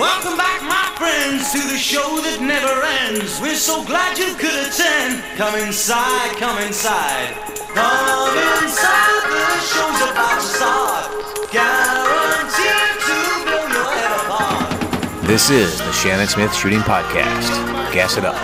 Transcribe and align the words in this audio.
Welcome 0.00 0.38
back, 0.38 0.62
my 0.62 0.96
friends, 0.96 1.52
to 1.52 1.58
the 1.68 1.76
show 1.76 2.00
that 2.24 2.40
never 2.40 2.72
ends. 3.04 3.38
We're 3.38 3.54
so 3.54 3.84
glad 3.84 4.16
you 4.16 4.32
could 4.32 4.56
attend. 4.64 5.20
Come 5.36 5.54
inside, 5.60 6.40
come 6.40 6.56
inside. 6.64 7.36
Come 7.76 8.32
inside, 8.64 9.20
the 9.28 9.60
show's 9.60 10.00
about 10.08 10.40
to 10.40 10.48
start. 10.56 11.04
Guaranteed 11.52 12.96
to 12.96 13.16
blow 13.44 13.68
your 13.68 13.92
head 13.92 14.12
apart. 14.24 15.28
This 15.28 15.50
is 15.50 15.76
the 15.76 15.92
Shannon 15.92 16.28
Smith 16.28 16.54
Shooting 16.54 16.80
Podcast. 16.80 17.52
Gas 17.92 18.16
it 18.16 18.24
up. 18.24 18.40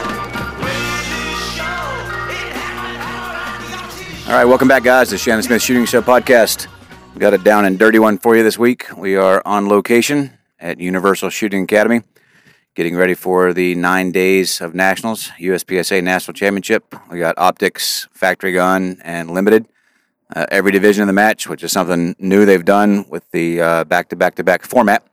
All 4.29 4.35
right, 4.35 4.45
welcome 4.45 4.69
back, 4.69 4.83
guys, 4.83 5.09
to 5.09 5.15
the 5.15 5.19
Shannon 5.19 5.43
Smith 5.43 5.63
Shooting 5.63 5.87
Show 5.87 6.03
Podcast. 6.03 6.67
We 7.15 7.21
got 7.21 7.33
a 7.33 7.39
down 7.39 7.65
and 7.65 7.79
dirty 7.79 7.99
one 7.99 8.19
for 8.19 8.37
you 8.37 8.43
this 8.43 8.59
week. 8.59 8.95
We 8.95 9.17
are 9.17 9.41
on 9.47 9.71
location 9.71 10.37
at 10.59 10.81
Universal 10.81 11.31
Shooting 11.31 11.65
Academy, 11.65 12.03
getting 12.75 12.97
ready 12.97 13.15
for 13.15 13.53
the 13.53 13.75
nine 13.75 14.13
days 14.13 14.61
of 14.61 14.75
nationals, 14.75 15.31
USPSA 15.39 16.03
National 16.03 16.35
Championship. 16.35 16.95
We 17.11 17.19
got 17.19 17.37
optics, 17.39 18.09
factory 18.13 18.53
gun, 18.53 18.99
and 19.03 19.31
limited. 19.31 19.67
Uh, 20.35 20.45
every 20.51 20.73
division 20.73 21.03
of 21.03 21.07
the 21.07 21.13
match, 21.13 21.49
which 21.49 21.63
is 21.63 21.71
something 21.71 22.17
new 22.19 22.45
they've 22.45 22.65
done 22.65 23.05
with 23.09 23.31
the 23.31 23.61
uh, 23.61 23.85
back-to-back-to-back 23.85 24.65
format. 24.65 25.07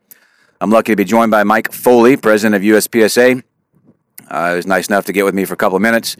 I'm 0.59 0.71
lucky 0.71 0.91
to 0.91 0.95
be 0.95 1.03
joined 1.03 1.29
by 1.29 1.43
Mike 1.43 1.71
Foley, 1.71 2.17
president 2.17 2.55
of 2.55 2.61
USPSA. 2.61 3.43
Uh, 4.27 4.49
he 4.49 4.55
was 4.55 4.65
nice 4.65 4.87
enough 4.87 5.05
to 5.05 5.13
get 5.13 5.25
with 5.25 5.35
me 5.35 5.45
for 5.45 5.53
a 5.53 5.57
couple 5.57 5.75
of 5.75 5.81
minutes. 5.81 6.17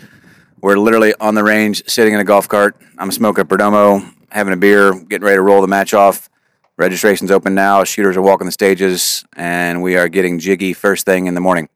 We're 0.62 0.78
literally 0.78 1.14
on 1.20 1.34
the 1.34 1.44
range, 1.44 1.84
sitting 1.88 2.14
in 2.14 2.20
a 2.20 2.24
golf 2.24 2.48
cart. 2.48 2.78
I'm 2.98 3.12
smoking 3.12 3.42
a 3.42 3.46
Perdomo, 3.46 4.14
having 4.30 4.54
a 4.54 4.58
beer, 4.58 4.94
getting 4.94 5.26
ready 5.26 5.38
to 5.38 5.42
roll 5.42 5.62
the 5.62 5.68
match 5.68 5.94
off. 5.94 6.30
Registration's 6.76 7.30
open 7.30 7.54
now. 7.54 7.84
Shooters 7.84 8.18
are 8.18 8.22
walking 8.22 8.46
the 8.46 8.52
stages, 8.52 9.24
and 9.36 9.84
we 9.84 9.96
are 9.96 10.10
getting 10.10 10.40
jiggy 10.40 10.74
first 10.74 11.06
thing 11.06 11.28
in 11.28 11.36
the 11.36 11.42
morning. 11.42 11.70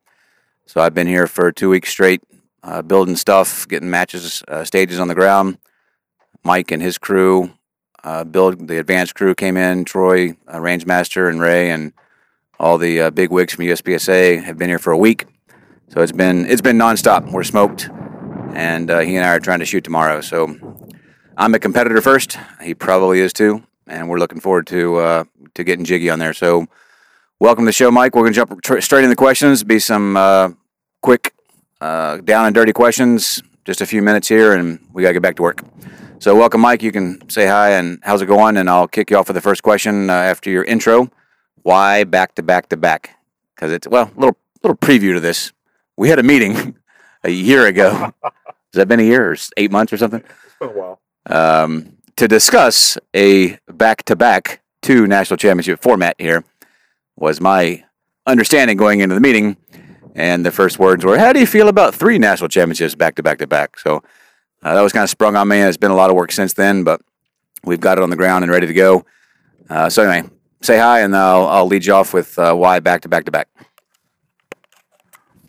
So 0.66 0.82
I've 0.82 0.96
been 0.96 1.06
here 1.06 1.28
for 1.28 1.52
two 1.52 1.70
weeks 1.70 1.90
straight, 1.90 2.24
uh, 2.64 2.82
building 2.82 3.16
stuff, 3.16 3.68
getting 3.68 3.92
matches, 3.92 4.42
uh, 4.48 4.64
stages 4.64 5.00
on 5.00 5.08
the 5.08 5.14
ground. 5.14 5.60
Mike 6.44 6.72
and 6.72 6.82
his 6.82 6.98
crew, 6.98 7.52
uh, 8.04 8.24
build 8.24 8.68
the 8.68 8.80
advanced 8.80 9.14
crew 9.14 9.36
came 9.36 9.56
in. 9.56 9.86
Troy, 9.86 10.32
uh, 10.48 10.58
Rangemaster, 10.58 11.30
and 11.30 11.40
Ray, 11.40 11.70
and 11.70 11.94
all 12.60 12.80
the 12.80 13.00
uh, 13.00 13.10
big 13.12 13.30
wigs 13.30 13.54
from 13.54 13.66
USPSA 13.66 14.44
have 14.46 14.58
been 14.58 14.70
here 14.70 14.80
for 14.80 14.92
a 14.92 14.98
week. 14.98 15.26
So 15.90 16.02
it's 16.02 16.12
been 16.12 16.48
it's 16.48 16.62
been 16.62 16.78
nonstop. 16.78 17.32
We're 17.32 17.44
smoked, 17.44 17.88
and 18.56 18.90
uh, 18.90 19.00
he 19.02 19.16
and 19.16 19.24
I 19.24 19.36
are 19.36 19.40
trying 19.40 19.60
to 19.60 19.66
shoot 19.66 19.84
tomorrow. 19.84 20.22
So 20.22 20.58
I'm 21.38 21.54
a 21.54 21.60
competitor 21.60 22.02
first. 22.02 22.40
He 22.64 22.74
probably 22.74 23.20
is 23.20 23.32
too 23.32 23.67
and 23.88 24.10
we're 24.10 24.20
looking 24.20 24.40
forward 24.40 24.68
to 24.68 24.98
uh, 24.98 25.24
to 25.54 25.64
getting 25.64 25.86
jiggy 25.86 26.10
on 26.10 26.20
there. 26.20 26.34
So, 26.34 26.68
welcome 27.40 27.66
to 27.66 27.70
the 27.70 27.74
show, 27.74 27.92
Mike. 27.92 28.16
We're 28.16 28.24
going 28.24 28.34
to 28.34 28.38
jump 28.38 28.62
tr- 28.62 28.80
straight 28.80 29.00
into 29.00 29.10
the 29.10 29.16
questions. 29.16 29.64
Be 29.64 29.80
some 29.80 30.18
uh, 30.18 30.50
quick, 31.02 31.34
uh, 31.82 32.18
down 32.18 32.46
and 32.46 32.56
dirty 32.56 32.74
questions. 32.74 33.42
Just 33.66 33.82
a 33.82 33.86
few 33.86 34.02
minutes 34.02 34.28
here, 34.28 34.54
and 34.54 34.80
we 34.94 35.02
got 35.02 35.10
to 35.10 35.14
get 35.14 35.22
back 35.22 35.36
to 35.38 35.42
work. 35.42 35.62
So, 36.20 36.36
welcome, 36.36 36.62
Mike. 36.62 36.82
You 36.84 36.92
can 36.92 37.30
say 37.30 37.48
hi 37.48 37.72
and 37.72 38.00
how's 38.04 38.22
it 38.22 38.28
going, 38.28 38.58
and 38.58 38.70
I'll 38.70 38.88
kick 38.88 39.12
you 39.12 39.18
off 39.18 39.28
with 39.28 39.36
the 39.36 39.42
first 39.42 39.64
question 39.64 40.10
uh, 40.10 40.14
after 40.14 40.50
your 40.50 40.64
intro. 40.64 41.10
Why 41.64 42.04
back 42.04 42.36
to 42.36 42.44
back 42.44 42.70
to 42.70 42.78
back? 42.78 43.18
Because 43.56 43.72
it's 43.72 43.88
well, 43.88 44.12
a 44.16 44.20
little 44.20 44.38
little 44.64 44.78
preview 44.78 45.14
to 45.14 45.20
this. 45.20 45.52
We 45.96 46.10
had 46.10 46.20
a 46.20 46.24
meeting 46.24 46.76
a 47.24 47.30
year 47.30 47.66
ago. 47.68 48.14
Has 48.24 48.80
that 48.82 48.88
been 48.88 49.00
a 49.00 49.04
year 49.04 49.32
or 49.32 49.38
eight 49.56 49.72
months 49.72 49.94
or 49.94 49.98
something? 49.98 50.22
It's 50.22 50.56
been 50.60 50.70
a 50.70 50.72
while. 50.72 51.02
Um, 51.26 51.97
to 52.18 52.28
discuss 52.28 52.98
a 53.16 53.58
back-to-back 53.68 54.62
two 54.82 55.08
national 55.08 55.38
championship 55.38 55.82
format 55.82 56.16
here 56.20 56.44
was 57.16 57.40
my 57.40 57.84
understanding 58.26 58.78
going 58.78 59.00
into 59.00 59.16
the 59.16 59.22
meeting 59.22 59.58
and 60.16 60.46
the 60.46 60.52
first 60.52 60.78
words 60.78 61.06
were 61.06 61.18
how 61.18 61.32
do 61.32 61.40
you 61.40 61.46
feel 61.48 61.68
about 61.68 61.96
three 61.96 62.20
national 62.20 62.50
championships 62.50 62.96
back 62.96 63.16
to 63.16 63.24
back 63.24 63.38
to 63.38 63.48
back 63.48 63.80
so 63.80 64.04
uh, 64.64 64.74
that 64.74 64.82
was 64.82 64.92
kind 64.92 65.04
of 65.04 65.10
sprung 65.10 65.36
on 65.36 65.48
me 65.48 65.58
and 65.58 65.68
it's 65.68 65.78
been 65.78 65.92
a 65.92 65.96
lot 65.96 66.10
of 66.10 66.16
work 66.16 66.32
since 66.32 66.54
then 66.54 66.84
but 66.84 67.02
we've 67.64 67.80
got 67.80 67.98
it 67.98 68.04
on 68.04 68.10
the 68.10 68.16
ground 68.16 68.44
and 68.44 68.52
ready 68.52 68.68
to 68.68 68.74
go 68.74 69.06
uh, 69.70 69.90
so 69.90 70.04
anyway 70.04 70.30
say 70.62 70.78
hi 70.78 71.02
and 71.02 71.16
I'll, 71.16 71.48
I'll 71.48 71.68
lead 71.68 71.86
you 71.86 71.94
off 71.94 72.14
with 72.14 72.38
uh, 72.38 72.54
why 72.54 72.80
back 72.80 73.02
to 73.02 73.10
back 73.10 73.26
to 73.26 73.32
back 73.32 73.48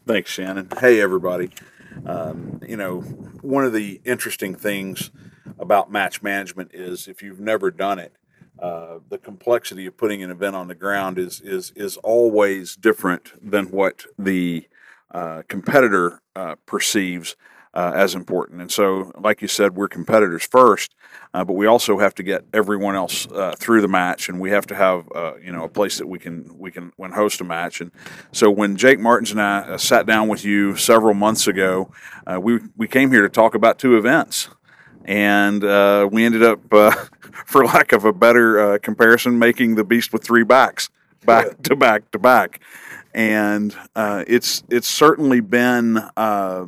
Thanks, 0.09 0.31
Shannon. 0.31 0.69
Hey, 0.81 1.03
everybody. 1.03 1.51
Um, 2.07 2.63
you 2.67 2.79
know, 2.79 3.01
one 3.43 3.67
of 3.67 3.75
the 3.75 4.01
interesting 4.07 4.55
things 4.55 5.11
about 5.59 5.91
match 5.91 6.23
management 6.23 6.71
is 6.75 7.09
if 7.09 7.23
you've 7.23 7.41
never 7.41 7.71
done 7.71 7.99
it, 7.99 8.15
uh, 8.61 8.99
the 9.09 9.19
complexity 9.19 9.87
of 9.87 9.97
putting 9.97 10.23
an 10.23 10.31
event 10.31 10.57
on 10.57 10.69
the 10.69 10.75
ground 10.75 11.19
is 11.19 11.41
is 11.41 11.73
is 11.77 11.97
always 11.99 12.75
different 12.75 13.33
than 13.41 13.67
what 13.67 14.05
the 14.19 14.67
uh, 15.13 15.43
competitor 15.49 16.21
uh, 16.35 16.57
perceives 16.67 17.37
uh, 17.73 17.93
as 17.95 18.15
important. 18.15 18.61
And 18.61 18.73
so, 18.73 19.13
like 19.19 19.41
you 19.43 19.49
said, 19.49 19.77
we're 19.77 19.89
competitors 19.89 20.45
first, 20.45 20.95
uh, 21.33 21.45
but 21.45 21.53
we 21.53 21.67
also 21.67 21.99
have 21.99 22.15
to 22.17 22.23
get 22.25 22.45
everyone 22.53 22.97
else 22.97 23.29
uh, 23.31 23.55
through 23.57 23.81
the 23.81 23.89
match, 23.89 24.29
and 24.29 24.41
we 24.41 24.51
have 24.51 24.67
to 24.67 24.75
have 24.75 25.07
you 25.43 25.53
know 25.53 25.63
a 25.63 25.69
place 25.69 25.99
that 25.99 26.09
we 26.09 26.19
can 26.19 26.59
we 26.59 26.73
can 26.73 26.93
when 26.97 27.13
host 27.13 27.41
a 27.41 27.45
match. 27.45 27.81
And 27.81 27.93
so, 28.33 28.51
when 28.51 28.77
Jake 28.77 28.99
Martins 28.99 29.31
and 29.31 29.41
I 29.41 29.77
sat 29.77 30.05
down 30.05 30.27
with 30.27 30.45
you 30.45 30.75
several 30.75 31.15
months 31.15 31.47
ago, 31.47 31.93
we 32.41 32.59
we 32.77 32.89
came 32.89 33.13
here 33.13 33.23
to 33.23 33.29
talk 33.29 33.55
about 33.55 33.79
two 33.79 33.97
events. 33.97 34.49
And 35.09 35.65
uh, 35.65 36.07
we 36.13 36.27
ended 36.27 36.43
up, 36.43 36.61
uh, 36.71 36.91
for 37.47 37.65
lack 37.65 37.93
of 37.93 38.05
a 38.05 38.13
better 38.13 38.75
uh, 38.75 38.79
comparison, 38.79 39.39
making 39.39 39.77
the 39.77 39.85
beast 39.85 40.13
with 40.13 40.23
three 40.23 40.45
backs, 40.45 40.91
back 41.25 41.63
to 41.63 41.75
back 41.75 42.11
to 42.11 42.19
back, 42.19 42.61
and 43.15 43.75
it's 43.97 44.63
it's 44.69 44.87
certainly 44.87 45.41
been 45.41 45.97
a 46.17 46.67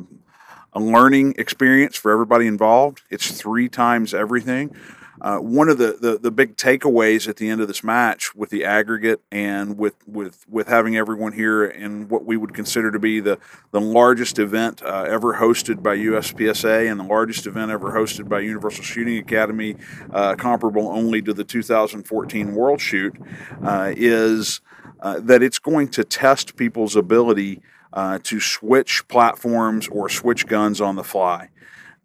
learning 0.75 1.35
experience 1.37 1.95
for 1.95 2.11
everybody 2.11 2.47
involved. 2.47 3.01
It's 3.11 3.29
three 3.29 3.69
times 3.69 4.13
everything. 4.13 4.75
Uh, 5.21 5.37
one 5.37 5.69
of 5.69 5.77
the, 5.77 5.97
the, 6.01 6.17
the, 6.17 6.31
big 6.31 6.57
takeaways 6.57 7.27
at 7.27 7.35
the 7.35 7.47
end 7.47 7.61
of 7.61 7.67
this 7.67 7.83
match 7.83 8.33
with 8.33 8.49
the 8.49 8.65
aggregate 8.65 9.21
and 9.31 9.77
with, 9.77 9.95
with, 10.07 10.45
with 10.49 10.67
having 10.67 10.97
everyone 10.97 11.31
here 11.33 11.63
in 11.63 12.07
what 12.07 12.25
we 12.25 12.35
would 12.35 12.55
consider 12.55 12.89
to 12.89 12.97
be 12.97 13.19
the, 13.19 13.37
the 13.69 13.79
largest 13.79 14.39
event 14.39 14.81
uh, 14.81 15.05
ever 15.07 15.35
hosted 15.35 15.83
by 15.83 15.95
USPSA 15.95 16.89
and 16.89 16.99
the 16.99 17.03
largest 17.03 17.45
event 17.45 17.69
ever 17.69 17.91
hosted 17.91 18.27
by 18.27 18.39
Universal 18.39 18.83
Shooting 18.83 19.19
Academy, 19.19 19.75
uh, 20.11 20.33
comparable 20.33 20.87
only 20.87 21.21
to 21.21 21.35
the 21.35 21.43
2014 21.43 22.55
World 22.55 22.81
Shoot, 22.81 23.15
uh, 23.63 23.93
is 23.95 24.59
uh, 25.01 25.19
that 25.19 25.43
it's 25.43 25.59
going 25.59 25.89
to 25.89 26.03
test 26.03 26.55
people's 26.55 26.95
ability 26.95 27.61
uh, 27.93 28.17
to 28.23 28.39
switch 28.39 29.07
platforms 29.07 29.87
or 29.89 30.09
switch 30.09 30.47
guns 30.47 30.81
on 30.81 30.95
the 30.95 31.03
fly. 31.03 31.49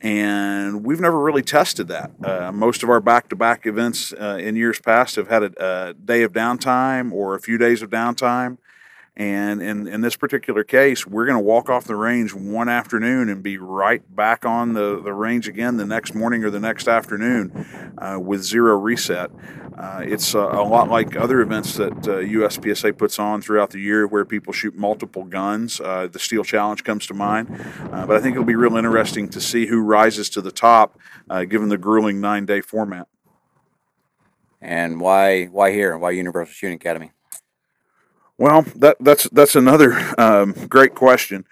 And 0.01 0.85
we've 0.85 1.01
never 1.01 1.19
really 1.19 1.43
tested 1.43 1.89
that. 1.89 2.11
Uh, 2.23 2.53
most 2.53 2.83
of 2.83 2.91
our 2.91 3.01
back 3.01 3.29
to 3.31 3.37
back 3.37 3.67
events 3.67 4.13
uh, 4.13 4.39
in 4.41 4.55
years 4.55 4.79
past 4.79 5.17
have 5.17 5.29
had 5.29 5.43
a, 5.43 5.89
a, 5.89 5.95
day 5.95 6.23
of 6.23 6.33
downtime 6.33 7.13
or 7.13 7.35
a 7.35 7.41
few 7.41 7.57
days 7.57 7.81
of 7.81 7.89
downtime. 7.89 8.59
And 9.17 9.63
in, 9.63 9.89
in 9.89 10.03
this 10.03 10.15
particular 10.15 10.63
case, 10.63 11.07
we're 11.07 11.25
going 11.25 11.39
to 11.39 11.45
walk 11.45 11.71
off 11.71 11.85
the 11.85 11.97
range 11.97 12.35
one 12.35 12.69
afternoon 12.69 13.31
and 13.31 13.43
be 13.43 13.57
right 13.57 14.03
back 14.15 14.45
on 14.45 14.75
the, 14.75 15.01
the 15.03 15.15
range 15.15 15.49
again 15.49 15.79
the 15.79 15.87
next 15.87 16.15
morning 16.15 16.45
or 16.45 16.51
the 16.51 16.61
next 16.61 16.87
afternoon 16.87 17.95
uh, 17.97 18.19
with 18.21 18.43
zero 18.43 18.77
reset. 18.77 19.31
Uh, 19.79 20.03
it's 20.05 20.35
uh, 20.35 20.41
a 20.41 20.63
lot 20.63 20.91
like 20.91 21.17
other 21.17 21.41
events 21.41 21.77
that 21.77 21.95
USPSA 21.95 22.91
uh, 22.91 22.93
puts 22.93 23.19
on 23.19 23.41
throughout 23.41 23.71
the 23.71 23.81
year 23.81 24.07
where 24.07 24.27
people 24.27 24.53
shoot 24.53 24.75
multiple 24.75 25.25
guns. 25.25 25.81
Uh, 25.81 26.07
the 26.07 26.19
Steel 26.19 26.45
Challenge 26.45 26.85
comes 26.85 27.07
to 27.07 27.15
mind. 27.15 27.49
Uh, 27.91 28.07
but 28.07 28.17
I 28.17 28.21
think 28.21 28.35
it'll 28.35 28.45
be 28.45 28.55
real 28.55 28.77
interesting 28.77 29.31
to 29.31 29.41
see 29.41 29.67
who 29.67 29.81
rises 29.81 30.29
to 30.31 30.43
the 30.43 30.53
top 30.53 30.99
given 31.49 31.71
the 31.71 31.79
grueling 31.79 32.21
nine 32.21 32.45
day 32.45 32.61
format. 32.61 33.09
And 34.61 35.01
why, 35.01 35.47
why 35.47 35.73
here? 35.73 35.97
Why 35.97 36.11
Universal 36.11 36.53
Shooting 36.53 36.77
Academy? 36.77 37.13
Well, 38.39 38.63
that, 38.77 38.99
that's 39.01 39.29
that's 39.31 39.57
another 39.57 39.99
um, 40.21 40.53
great 40.69 40.95
question. 40.95 41.47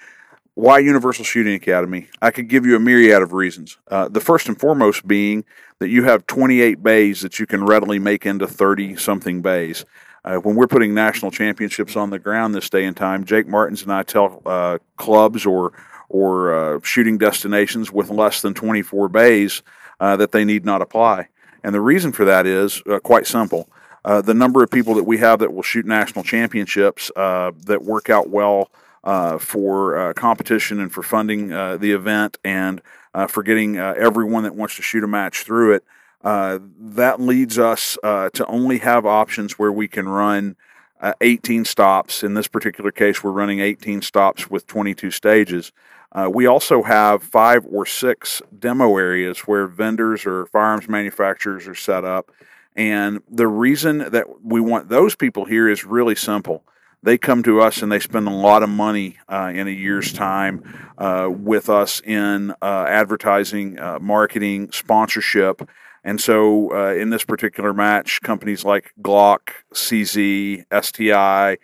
Why 0.55 0.79
Universal 0.79 1.25
Shooting 1.25 1.55
Academy? 1.55 2.09
I 2.23 2.31
could 2.31 2.49
give 2.49 2.65
you 2.65 2.77
a 2.77 2.81
myriad 2.81 3.23
of 3.23 3.33
reasons. 3.33 3.79
Uh, 3.89 4.09
the 4.09 4.21
first 4.21 4.49
and 4.49 4.59
foremost 4.59 5.07
being 5.07 5.45
that 5.81 5.89
you 5.89 6.05
have 6.05 6.27
28 6.27 6.83
bays 6.83 7.23
that 7.23 7.39
you 7.39 7.47
can 7.47 7.65
readily 7.65 7.99
make 7.99 8.25
into 8.25 8.47
30 8.47 8.97
something 8.97 9.43
bays. 9.43 9.85
Uh, 10.25 10.37
when 10.37 10.55
we're 10.55 10.69
putting 10.69 10.95
national 10.95 11.31
championships 11.31 11.97
on 11.97 12.11
the 12.11 12.19
ground 12.19 12.55
this 12.55 12.71
day 12.71 12.85
and 12.85 12.97
time, 12.97 13.25
Jake 13.25 13.49
Martins 13.49 13.83
and 13.83 13.93
I 13.93 14.03
tell 14.03 14.43
uh, 14.47 14.79
clubs 14.97 15.47
or 15.47 15.73
or 16.11 16.55
uh, 16.55 16.81
shooting 16.83 17.19
destinations 17.19 17.91
with 17.91 18.11
less 18.11 18.43
than 18.43 18.53
24 18.55 19.09
bays 19.09 19.63
uh, 20.01 20.17
that 20.17 20.33
they 20.33 20.45
need 20.45 20.65
not 20.65 20.83
apply. 20.83 21.29
And 21.65 21.75
the 21.75 21.81
reason 21.81 22.13
for 22.13 22.27
that 22.27 22.47
is 22.47 22.83
uh, 22.87 23.01
quite 23.01 23.27
simple 23.27 23.69
uh, 24.05 24.21
the 24.21 24.35
number 24.35 24.63
of 24.63 24.71
people 24.71 24.95
that 24.95 25.05
we 25.05 25.19
have 25.19 25.39
that 25.39 25.53
will 25.53 25.63
shoot 25.63 25.87
national 25.87 26.25
championships 26.25 27.11
uh, 27.17 27.53
that 27.65 27.83
work 27.83 28.11
out 28.11 28.29
well 28.29 28.71
uh, 29.05 29.39
for 29.39 29.97
uh, 29.97 30.13
competition 30.15 30.81
and 30.81 30.93
for 30.93 31.03
funding 31.03 31.53
uh, 31.53 31.77
the 31.77 31.93
event 31.93 32.39
and 32.45 32.81
for 33.29 33.43
getting 33.43 33.77
everyone 33.77 34.43
that 34.43 34.57
wants 34.57 34.75
to 34.75 34.83
shoot 34.83 35.05
a 35.05 35.07
match 35.07 35.45
through 35.45 35.73
it. 35.73 35.85
that 36.23 37.21
leads 37.21 37.59
us 37.59 37.97
to 38.03 38.45
only 38.49 38.79
have 38.79 39.07
options 39.07 39.59
where 39.59 39.71
we 39.71 39.87
can 39.87 40.09
run 40.09 40.57
uh, 41.05 41.13
18 41.21 41.67
stops. 41.67 42.23
In 42.23 42.33
this 42.33 42.49
particular 42.49 42.91
case, 42.91 43.23
we're 43.23 43.31
running 43.31 43.61
18 43.61 44.01
stops 44.01 44.51
with 44.51 44.67
22 44.67 45.11
stages. 45.11 45.71
Uh, 46.13 46.31
we 46.33 46.47
also 46.47 46.83
have 46.83 47.23
five 47.23 47.67
or 47.71 47.85
six 47.85 48.41
demo 48.59 48.97
areas 48.97 49.41
where 49.41 49.67
vendors 49.67 50.25
or 50.25 50.47
firearms 50.47 50.89
manufacturers 50.89 51.69
are 51.69 51.75
set 51.75 52.05
up. 52.05 52.31
And 52.77 53.23
the 53.29 53.47
reason 53.47 53.99
that 53.99 54.43
we 54.43 54.61
want 54.61 54.89
those 54.89 55.15
people 55.15 55.45
here 55.45 55.69
is 55.69 55.85
really 55.85 56.15
simple. 56.15 56.65
They 57.03 57.19
come 57.19 57.43
to 57.43 57.61
us 57.61 57.83
and 57.83 57.93
they 57.93 58.01
spend 58.01 58.27
a 58.27 58.33
lot 58.33 58.63
of 58.63 58.71
money 58.71 59.19
uh, 59.29 59.53
in 59.55 59.69
a 59.69 59.71
year's 59.71 60.13
time 60.13 60.63
uh, 60.97 61.29
with 61.31 61.69
us 61.69 62.01
in 62.01 62.53
uh, 62.63 62.87
advertising, 62.89 63.79
uh, 63.79 63.99
marketing, 64.01 64.73
sponsorship. 64.73 65.69
And 66.03 66.21
so, 66.21 66.75
uh, 66.75 66.95
in 66.95 67.11
this 67.11 67.25
particular 67.25 67.75
match, 67.75 68.21
companies 68.23 68.65
like 68.65 68.93
Glock, 69.01 69.51
CZ, 69.75 70.65
STI, 70.83 71.59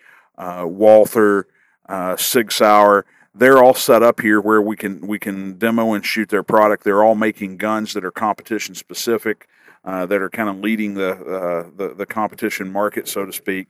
Walther, 0.67 1.47
Sig 2.17 2.53
Sauer, 2.53 3.07
they're 3.35 3.63
all 3.63 3.75
set 3.75 4.03
up 4.03 4.21
here 4.21 4.41
where 4.41 4.61
we 4.61 4.77
can 4.77 5.07
we 5.07 5.19
can 5.19 5.57
demo 5.59 5.93
and 5.93 6.05
shoot 6.05 6.29
their 6.29 6.43
product. 6.43 6.85
They're 6.85 7.03
all 7.03 7.15
making 7.15 7.59
guns 7.59 7.95
that 7.95 8.05
are 8.05 8.11
competition 8.11 8.75
specific, 8.75 9.49
uh, 9.85 10.07
that 10.07 10.21
are 10.21 10.31
kind 10.31 10.49
of 10.49 10.61
leading 10.61 10.95
the, 10.95 11.11
uh, 11.11 11.71
the, 11.77 11.95
the 11.95 12.07
competition 12.07 12.71
market, 12.71 13.09
so 13.09 13.25
to 13.25 13.33
speak. 13.33 13.69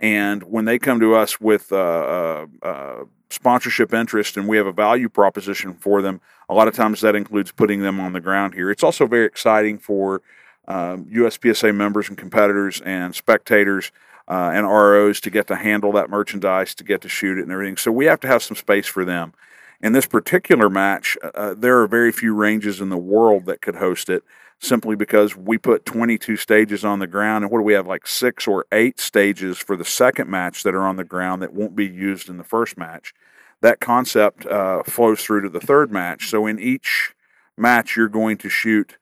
And 0.00 0.42
when 0.42 0.64
they 0.64 0.78
come 0.78 0.98
to 1.00 1.14
us 1.14 1.40
with 1.40 1.70
uh, 1.70 1.76
uh, 1.76 2.46
uh, 2.62 3.04
sponsorship 3.30 3.94
interest 3.94 4.36
and 4.36 4.48
we 4.48 4.56
have 4.56 4.66
a 4.66 4.72
value 4.72 5.08
proposition 5.08 5.74
for 5.74 6.02
them, 6.02 6.20
a 6.48 6.54
lot 6.54 6.66
of 6.66 6.74
times 6.74 7.00
that 7.02 7.14
includes 7.14 7.52
putting 7.52 7.80
them 7.80 8.00
on 8.00 8.12
the 8.12 8.20
ground 8.20 8.54
here. 8.54 8.70
It's 8.70 8.82
also 8.82 9.06
very 9.06 9.26
exciting 9.26 9.78
for 9.78 10.20
um, 10.66 11.04
USPSA 11.04 11.74
members 11.74 12.08
and 12.08 12.18
competitors 12.18 12.80
and 12.84 13.14
spectators 13.14 13.92
uh, 14.28 14.50
and 14.52 14.66
ROs 14.66 15.20
to 15.20 15.30
get 15.30 15.46
to 15.46 15.56
handle 15.56 15.92
that 15.92 16.10
merchandise, 16.10 16.74
to 16.74 16.84
get 16.84 17.00
to 17.02 17.08
shoot 17.08 17.38
it 17.38 17.42
and 17.42 17.52
everything. 17.52 17.76
So 17.76 17.92
we 17.92 18.06
have 18.06 18.20
to 18.20 18.28
have 18.28 18.42
some 18.42 18.56
space 18.56 18.86
for 18.88 19.04
them. 19.04 19.32
In 19.80 19.92
this 19.92 20.06
particular 20.06 20.68
match, 20.68 21.16
there 21.56 21.80
are 21.80 21.88
very 21.88 22.12
few 22.12 22.34
ranges 22.34 22.80
in 22.80 22.88
the 22.88 22.96
world 22.96 23.46
that 23.46 23.60
could 23.60 23.76
host 23.76 24.08
it 24.08 24.22
simply 24.62 24.94
because 24.94 25.36
we 25.36 25.58
put 25.58 25.84
22 25.84 26.36
stages 26.36 26.84
on 26.84 27.00
the 27.00 27.06
ground. 27.06 27.44
And 27.44 27.50
what 27.50 27.58
do 27.58 27.64
we 27.64 27.72
have, 27.72 27.86
like 27.86 28.06
six 28.06 28.46
or 28.46 28.64
eight 28.70 29.00
stages 29.00 29.58
for 29.58 29.76
the 29.76 29.84
second 29.84 30.30
match 30.30 30.62
that 30.62 30.74
are 30.74 30.86
on 30.86 30.96
the 30.96 31.04
ground 31.04 31.42
that 31.42 31.52
won't 31.52 31.74
be 31.74 31.86
used 31.86 32.28
in 32.28 32.38
the 32.38 32.44
first 32.44 32.78
match? 32.78 33.12
That 33.60 33.80
concept 33.80 34.46
uh, 34.46 34.84
flows 34.84 35.22
through 35.22 35.42
to 35.42 35.48
the 35.48 35.60
third 35.60 35.92
match. 35.92 36.28
So 36.28 36.46
in 36.46 36.58
each 36.60 37.14
match, 37.56 37.96
you're 37.96 38.08
going 38.08 38.38
to 38.38 38.48
shoot 38.48 38.96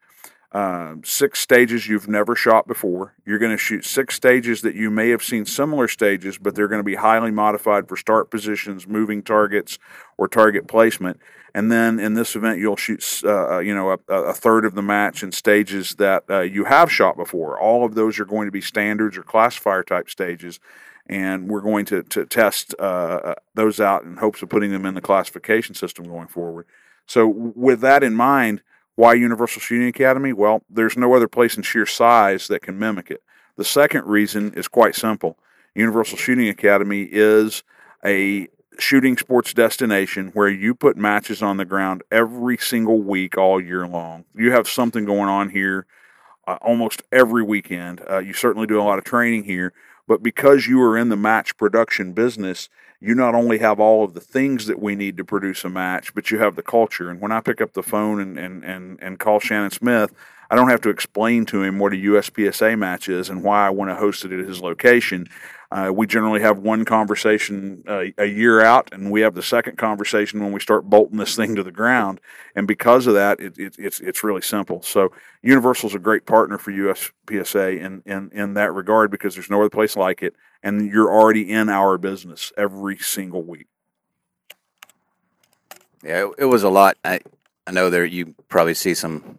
uh, 0.53 0.97
six 1.05 1.39
stages 1.39 1.87
you've 1.87 2.09
never 2.09 2.35
shot 2.35 2.67
before. 2.67 3.15
You're 3.25 3.39
going 3.39 3.53
to 3.53 3.59
shoot 3.59 3.85
six 3.85 4.17
stages 4.17 4.63
that 4.63 4.75
you 4.75 4.91
may 4.91 5.11
have 5.11 5.23
seen 5.23 5.45
similar 5.47 5.87
stages, 5.87 6.39
but 6.39 6.57
they're 6.57 6.67
going 6.67 6.81
to 6.81 6.85
be 6.85 6.97
highly 6.97 7.31
modified 7.31 7.89
for 7.89 7.97
start 7.97 8.33
positions, 8.33 8.87
moving 8.89 9.23
targets, 9.23 9.79
or 10.19 10.27
target 10.27 10.67
placement. 10.67 11.21
And 11.55 11.71
then 11.71 12.01
in 12.01 12.15
this 12.15 12.35
event, 12.35 12.59
you'll 12.59 12.77
shoot, 12.77 13.23
uh, 13.25 13.57
uh 13.57 13.59
you 13.61 13.75
know, 13.75 13.93
a, 13.93 14.13
a, 14.13 14.33
third 14.35 14.65
of 14.65 14.75
the 14.75 14.83
match 14.83 15.23
in 15.23 15.31
stages 15.31 15.95
that 15.97 16.25
uh, 16.29 16.41
you 16.41 16.65
have 16.65 16.91
shot 16.91 17.17
before. 17.17 17.59
All 17.59 17.85
of 17.85 17.95
those 17.95 18.19
are 18.19 18.25
going 18.25 18.47
to 18.47 18.53
be 18.53 18.61
standards 18.61 19.17
or 19.17 19.23
classifier 19.23 19.85
type 19.85 20.11
stages, 20.11 20.59
and 21.07 21.49
we're 21.49 21.61
going 21.61 21.85
to 21.87 22.03
to 22.05 22.27
test 22.27 22.75
uh, 22.79 22.83
uh, 22.83 23.35
those 23.55 23.81
out 23.81 24.03
in 24.03 24.17
hopes 24.17 24.43
of 24.43 24.49
putting 24.49 24.71
them 24.71 24.87
in 24.87 24.95
the 24.95 25.01
classification 25.01 25.77
system 25.77 26.07
going 26.07 26.29
forward. 26.29 26.67
So 27.07 27.27
with 27.27 27.81
that 27.81 28.03
in 28.03 28.15
mind 28.15 28.63
why 29.01 29.15
Universal 29.15 29.63
Shooting 29.63 29.89
Academy? 29.89 30.35
Well, 30.35 30.63
there's 30.69 30.95
no 30.95 31.15
other 31.15 31.27
place 31.27 31.57
in 31.57 31.63
sheer 31.63 31.87
size 31.87 32.49
that 32.49 32.61
can 32.61 32.79
mimic 32.79 33.11
it. 33.11 33.23
The 33.57 33.65
second 33.65 34.05
reason 34.05 34.53
is 34.53 34.69
quite 34.69 34.95
simple. 34.95 35.39
Universal 35.75 36.19
Shooting 36.19 36.49
Academy 36.49 37.09
is 37.11 37.63
a 38.05 38.49
shooting 38.79 39.17
sports 39.17 39.55
destination 39.55 40.33
where 40.35 40.51
you 40.51 40.75
put 40.75 40.99
matches 40.99 41.41
on 41.41 41.57
the 41.57 41.65
ground 41.65 42.03
every 42.13 42.59
single 42.59 43.01
week 43.01 43.39
all 43.39 43.59
year 43.59 43.87
long. 43.87 44.27
You 44.35 44.53
have 44.53 44.69
something 44.69 45.07
going 45.07 45.31
on 45.31 45.49
here 45.49 45.87
uh, 46.47 46.59
almost 46.61 47.03
every 47.11 47.43
weekend. 47.43 48.03
Uh, 48.09 48.19
you 48.19 48.35
certainly 48.35 48.67
do 48.67 48.79
a 48.79 48.85
lot 48.85 48.99
of 48.99 49.05
training 49.05 49.45
here, 49.45 49.73
but 50.09 50.23
because 50.23 50.67
you 50.67 50.79
are 50.83 50.99
in 50.99 51.09
the 51.09 51.17
match 51.17 51.57
production 51.57 52.13
business, 52.13 52.69
you 53.01 53.15
not 53.15 53.35
only 53.35 53.59
have 53.59 53.81
all 53.81 54.05
of 54.05 54.15
the 54.15 54.21
things 54.21 54.67
that 54.67 54.81
we 54.81 54.95
need 54.95 55.17
to 55.17 55.25
produce 55.25 55.65
a 55.65 55.71
match, 55.71 56.15
but 56.15 56.31
you 56.31 56.39
have 56.39 56.55
the 56.55 56.63
culture. 56.63 57.09
And 57.09 57.21
when 57.21 57.33
I 57.33 57.41
pick 57.41 57.61
up 57.61 57.73
the 57.73 57.83
phone 57.83 58.21
and, 58.21 58.39
and, 58.39 58.63
and, 58.63 58.99
and 59.01 59.19
call 59.19 59.41
Shannon 59.41 59.71
Smith, 59.71 60.13
I 60.51 60.57
don't 60.57 60.69
have 60.69 60.83
to 60.83 60.91
explain 60.91 61.47
to 61.47 61.63
him 61.63 61.79
what 61.79 61.93
a 61.93 61.97
USPSA 61.97 62.77
match 62.79 63.09
is 63.09 63.31
and 63.31 63.43
why 63.43 63.67
I 63.67 63.71
want 63.71 63.91
to 63.91 63.95
host 63.95 64.25
it 64.25 64.33
at 64.33 64.47
his 64.47 64.61
location. 64.61 65.29
Uh, 65.71 65.93
we 65.95 66.05
generally 66.05 66.41
have 66.41 66.59
one 66.59 66.85
conversation 66.85 67.85
uh, 67.87 68.03
a 68.19 68.27
year 68.27 68.61
out, 68.61 68.89
and 68.93 69.13
we 69.13 69.21
have 69.21 69.37
the 69.37 69.43
second 69.43 69.79
conversation 69.79 70.41
when 70.43 70.51
we 70.51 70.59
start 70.59 70.91
bolting 70.91 71.19
this 71.19 71.37
thing 71.37 71.55
to 71.55 71.63
the 71.63 71.71
ground. 71.71 72.21
And 72.57 72.67
because 72.67 73.07
of 73.07 73.15
that, 73.15 73.39
it, 73.39 73.57
it, 73.57 73.77
it's 73.79 74.01
it's 74.01 74.25
really 74.25 74.43
simple. 74.43 74.83
So 74.83 75.13
Universal 75.43 75.91
is 75.91 75.95
a 75.95 76.01
great 76.01 76.27
partner 76.27 76.59
for 76.59 76.73
USPSA 76.73 77.79
in, 77.81 78.03
in 78.05 78.31
in 78.33 78.55
that 78.55 78.75
regard 78.75 79.13
because 79.13 79.35
there's 79.35 79.49
no 79.49 79.61
other 79.61 79.71
place 79.71 79.97
like 79.97 80.25
it, 80.25 80.35
and 80.63 80.91
you're 80.91 81.13
already 81.13 81.51
in 81.51 81.69
our 81.69 81.99
business 81.99 82.53
every 82.57 82.99
single 82.99 83.43
week. 83.43 83.67
Yeah, 86.03 86.29
it, 86.39 86.47
was 86.47 86.63
a 86.63 86.71
lot. 86.71 86.97
I 87.05 87.21
I 87.67 87.73
know 87.73 87.91
there 87.91 88.05
you 88.05 88.35
probably 88.49 88.75
see 88.75 88.95
some 88.95 89.39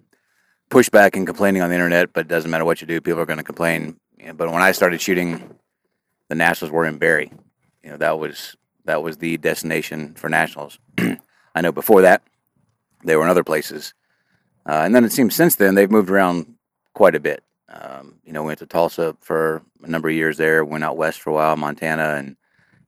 pushback 0.69 1.15
and 1.15 1.25
complaining 1.25 1.61
on 1.61 1.69
the 1.69 1.75
internet, 1.75 2.13
but 2.13 2.21
it 2.21 2.27
doesn't 2.27 2.51
matter 2.51 2.65
what 2.65 2.81
you 2.81 2.87
do, 2.87 3.01
people 3.01 3.19
are 3.19 3.25
going 3.25 3.37
to 3.37 3.43
complain. 3.43 3.99
but 4.35 4.51
when 4.51 4.61
I 4.61 4.71
started 4.71 5.01
shooting 5.01 5.57
the 6.31 6.35
nationals 6.35 6.71
were 6.71 6.85
in 6.85 6.97
Barre. 6.97 7.29
You 7.83 7.89
know 7.89 7.97
that 7.97 8.17
was 8.17 8.55
that 8.85 9.03
was 9.03 9.17
the 9.17 9.37
destination 9.37 10.13
for 10.13 10.29
nationals. 10.29 10.79
I 10.97 11.59
know 11.59 11.73
before 11.73 12.03
that 12.03 12.21
they 13.03 13.17
were 13.17 13.23
in 13.23 13.29
other 13.29 13.43
places, 13.43 13.93
uh, 14.65 14.83
and 14.85 14.95
then 14.95 15.03
it 15.03 15.11
seems 15.11 15.35
since 15.35 15.55
then 15.55 15.75
they've 15.75 15.91
moved 15.91 16.09
around 16.09 16.55
quite 16.93 17.15
a 17.15 17.19
bit. 17.19 17.43
Um, 17.73 18.15
you 18.25 18.33
know, 18.33 18.43
went 18.43 18.59
to 18.59 18.65
Tulsa 18.65 19.15
for 19.21 19.61
a 19.81 19.87
number 19.87 20.09
of 20.09 20.15
years 20.15 20.37
there, 20.37 20.65
went 20.65 20.83
out 20.83 20.97
west 20.97 21.21
for 21.21 21.29
a 21.29 21.33
while, 21.33 21.55
Montana 21.55 22.15
and 22.17 22.35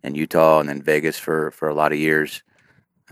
and 0.03 0.17
Utah, 0.17 0.59
and 0.59 0.67
then 0.67 0.81
Vegas 0.81 1.17
for 1.17 1.51
for 1.51 1.69
a 1.69 1.73
lot 1.73 1.93
of 1.93 1.99
years. 1.99 2.43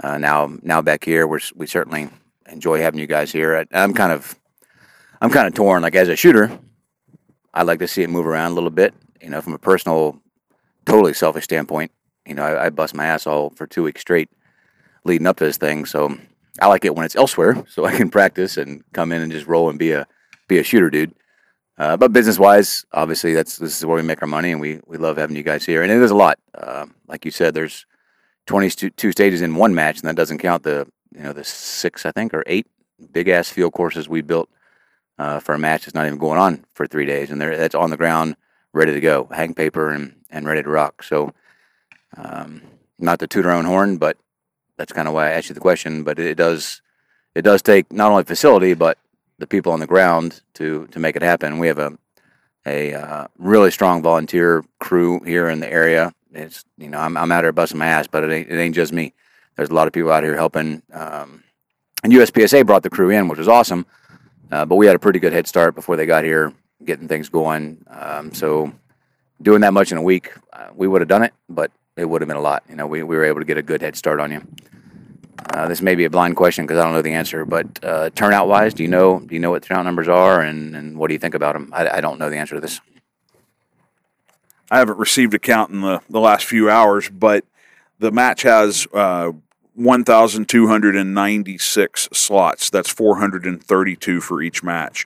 Uh, 0.03 0.17
now 0.17 0.51
now 0.61 0.81
back 0.81 1.05
here, 1.05 1.25
we 1.25 1.39
we 1.55 1.67
certainly 1.67 2.09
enjoy 2.49 2.81
having 2.81 2.99
you 2.99 3.07
guys 3.07 3.31
here. 3.31 3.55
I, 3.57 3.83
I'm 3.83 3.93
kind 3.93 4.11
of 4.11 4.35
I'm 5.21 5.29
kind 5.29 5.47
of 5.47 5.53
torn. 5.53 5.81
Like 5.81 5.95
as 5.95 6.09
a 6.09 6.15
shooter, 6.15 6.59
I 7.53 7.63
like 7.63 7.79
to 7.79 7.87
see 7.87 8.03
it 8.03 8.09
move 8.09 8.27
around 8.27 8.51
a 8.51 8.55
little 8.55 8.69
bit. 8.69 8.93
You 9.21 9.29
know, 9.29 9.39
from 9.39 9.53
a 9.53 9.59
personal, 9.59 10.19
totally 10.85 11.13
selfish 11.13 11.45
standpoint, 11.45 11.91
you 12.25 12.33
know, 12.33 12.43
I, 12.43 12.65
I 12.65 12.69
bust 12.69 12.95
my 12.95 13.05
ass 13.05 13.27
all 13.27 13.51
for 13.51 13.67
two 13.67 13.83
weeks 13.83 14.01
straight 14.01 14.29
leading 15.03 15.27
up 15.27 15.37
to 15.37 15.45
this 15.45 15.57
thing. 15.57 15.85
So 15.85 16.17
I 16.59 16.67
like 16.67 16.85
it 16.85 16.95
when 16.95 17.05
it's 17.05 17.15
elsewhere, 17.15 17.63
so 17.69 17.85
I 17.85 17.95
can 17.95 18.09
practice 18.09 18.57
and 18.57 18.83
come 18.93 19.11
in 19.11 19.21
and 19.21 19.31
just 19.31 19.47
roll 19.47 19.69
and 19.69 19.79
be 19.79 19.91
a 19.91 20.07
be 20.47 20.59
a 20.59 20.63
shooter, 20.63 20.89
dude. 20.89 21.13
Uh, 21.81 21.97
but 21.97 22.13
business 22.13 22.37
wise, 22.37 22.85
obviously, 22.93 23.33
that's 23.33 23.57
this 23.57 23.75
is 23.75 23.83
where 23.83 23.95
we 23.95 24.03
make 24.03 24.21
our 24.21 24.27
money, 24.27 24.51
and 24.51 24.61
we 24.61 24.79
we 24.85 24.97
love 24.97 25.17
having 25.17 25.35
you 25.35 25.41
guys 25.41 25.65
here. 25.65 25.81
And 25.81 25.91
it 25.91 25.97
is 25.97 26.11
a 26.11 26.15
lot. 26.15 26.37
Uh, 26.53 26.85
like 27.07 27.25
you 27.25 27.31
said, 27.31 27.55
there's 27.55 27.87
22 28.45 29.11
stages 29.11 29.41
in 29.41 29.55
one 29.55 29.73
match, 29.73 29.97
and 29.97 30.07
that 30.07 30.15
doesn't 30.15 30.37
count 30.37 30.61
the 30.61 30.87
you 31.11 31.23
know 31.23 31.33
the 31.33 31.43
six, 31.43 32.05
I 32.05 32.11
think, 32.11 32.35
or 32.35 32.43
eight 32.45 32.67
big 33.11 33.29
ass 33.29 33.49
field 33.49 33.73
courses 33.73 34.07
we 34.07 34.21
built 34.21 34.47
uh, 35.17 35.39
for 35.39 35.55
a 35.55 35.57
match 35.57 35.85
that's 35.85 35.95
not 35.95 36.05
even 36.05 36.19
going 36.19 36.37
on 36.37 36.65
for 36.75 36.85
three 36.85 37.07
days, 37.07 37.31
and 37.31 37.41
that's 37.41 37.73
on 37.73 37.89
the 37.89 37.97
ground 37.97 38.35
ready 38.73 38.93
to 38.93 39.01
go, 39.01 39.27
hang 39.31 39.55
paper 39.55 39.89
and, 39.89 40.13
and 40.29 40.45
ready 40.45 40.61
to 40.61 40.69
rock. 40.69 41.01
So, 41.01 41.33
um, 42.15 42.61
not 42.99 43.17
to 43.21 43.27
toot 43.27 43.47
our 43.47 43.53
own 43.53 43.65
horn, 43.65 43.97
but 43.97 44.17
that's 44.77 44.93
kind 44.93 45.07
of 45.07 45.15
why 45.15 45.29
I 45.29 45.31
asked 45.31 45.49
you 45.49 45.55
the 45.55 45.61
question. 45.61 46.03
But 46.03 46.19
it, 46.19 46.35
does 46.35 46.83
it 47.33 47.41
does 47.41 47.63
take 47.63 47.91
not 47.91 48.11
only 48.11 48.23
facility 48.23 48.75
but 48.75 48.99
the 49.41 49.47
people 49.47 49.73
on 49.73 49.81
the 49.81 49.87
ground 49.87 50.41
to 50.53 50.87
to 50.87 50.99
make 50.99 51.17
it 51.17 51.21
happen. 51.21 51.59
We 51.59 51.67
have 51.67 51.79
a 51.79 51.97
a 52.65 52.93
uh, 52.93 53.27
really 53.37 53.71
strong 53.71 54.01
volunteer 54.01 54.63
crew 54.79 55.19
here 55.21 55.49
in 55.49 55.59
the 55.59 55.69
area. 55.69 56.13
It's 56.31 56.63
you 56.77 56.89
know 56.89 56.99
I'm 56.99 57.17
I'm 57.17 57.31
out 57.31 57.43
here 57.43 57.51
busting 57.51 57.77
my 57.77 57.87
ass, 57.87 58.07
but 58.07 58.23
it 58.23 58.31
ain't 58.31 58.49
it 58.49 58.57
ain't 58.57 58.75
just 58.75 58.93
me. 58.93 59.13
There's 59.57 59.69
a 59.69 59.73
lot 59.73 59.87
of 59.87 59.93
people 59.93 60.11
out 60.11 60.23
here 60.23 60.35
helping. 60.35 60.81
Um, 60.93 61.43
and 62.03 62.13
USPSA 62.13 62.65
brought 62.65 62.83
the 62.83 62.89
crew 62.89 63.09
in, 63.09 63.27
which 63.27 63.37
was 63.37 63.47
awesome. 63.47 63.85
Uh, 64.51 64.65
but 64.65 64.75
we 64.75 64.85
had 64.87 64.95
a 64.95 64.99
pretty 64.99 65.19
good 65.19 65.33
head 65.33 65.47
start 65.47 65.75
before 65.75 65.95
they 65.95 66.05
got 66.05 66.23
here 66.23 66.53
getting 66.83 67.07
things 67.07 67.29
going. 67.29 67.83
Um, 67.87 68.33
so 68.33 68.71
doing 69.41 69.61
that 69.61 69.73
much 69.73 69.91
in 69.91 69.97
a 69.97 70.01
week, 70.01 70.31
uh, 70.53 70.69
we 70.73 70.87
would 70.87 71.01
have 71.01 71.07
done 71.07 71.23
it, 71.23 71.33
but 71.47 71.71
it 71.95 72.05
would 72.05 72.21
have 72.21 72.27
been 72.27 72.37
a 72.37 72.41
lot. 72.41 72.63
You 72.69 72.75
know, 72.75 72.87
we, 72.87 73.03
we 73.03 73.15
were 73.15 73.23
able 73.23 73.39
to 73.39 73.45
get 73.45 73.57
a 73.57 73.61
good 73.61 73.81
head 73.81 73.95
start 73.95 74.19
on 74.19 74.31
you. 74.31 74.41
Uh, 75.49 75.67
this 75.67 75.81
may 75.81 75.95
be 75.95 76.05
a 76.05 76.09
blind 76.09 76.35
question 76.35 76.65
because 76.65 76.79
I 76.79 76.83
don't 76.83 76.93
know 76.93 77.01
the 77.01 77.13
answer, 77.13 77.45
but 77.45 77.83
uh, 77.83 78.09
turnout 78.11 78.47
wise, 78.47 78.73
do 78.73 78.83
you 78.83 78.89
know 78.89 79.19
do 79.19 79.33
you 79.33 79.39
know 79.39 79.51
what 79.51 79.63
turnout 79.63 79.85
numbers 79.85 80.07
are 80.07 80.41
and, 80.41 80.75
and 80.75 80.97
what 80.97 81.07
do 81.07 81.13
you 81.13 81.19
think 81.19 81.35
about 81.35 81.53
them? 81.53 81.71
I, 81.73 81.89
I 81.89 82.01
don't 82.01 82.19
know 82.19 82.29
the 82.29 82.37
answer 82.37 82.55
to 82.55 82.61
this. 82.61 82.79
I 84.69 84.77
haven't 84.77 84.99
received 84.99 85.33
a 85.33 85.39
count 85.39 85.71
in 85.71 85.81
the, 85.81 86.01
the 86.09 86.19
last 86.19 86.45
few 86.45 86.69
hours, 86.69 87.09
but 87.09 87.43
the 87.99 88.11
match 88.11 88.43
has 88.43 88.87
uh, 88.93 89.31
1,296 89.75 92.09
slots. 92.13 92.69
That's 92.69 92.89
432 92.89 94.21
for 94.21 94.41
each 94.41 94.63
match. 94.63 95.05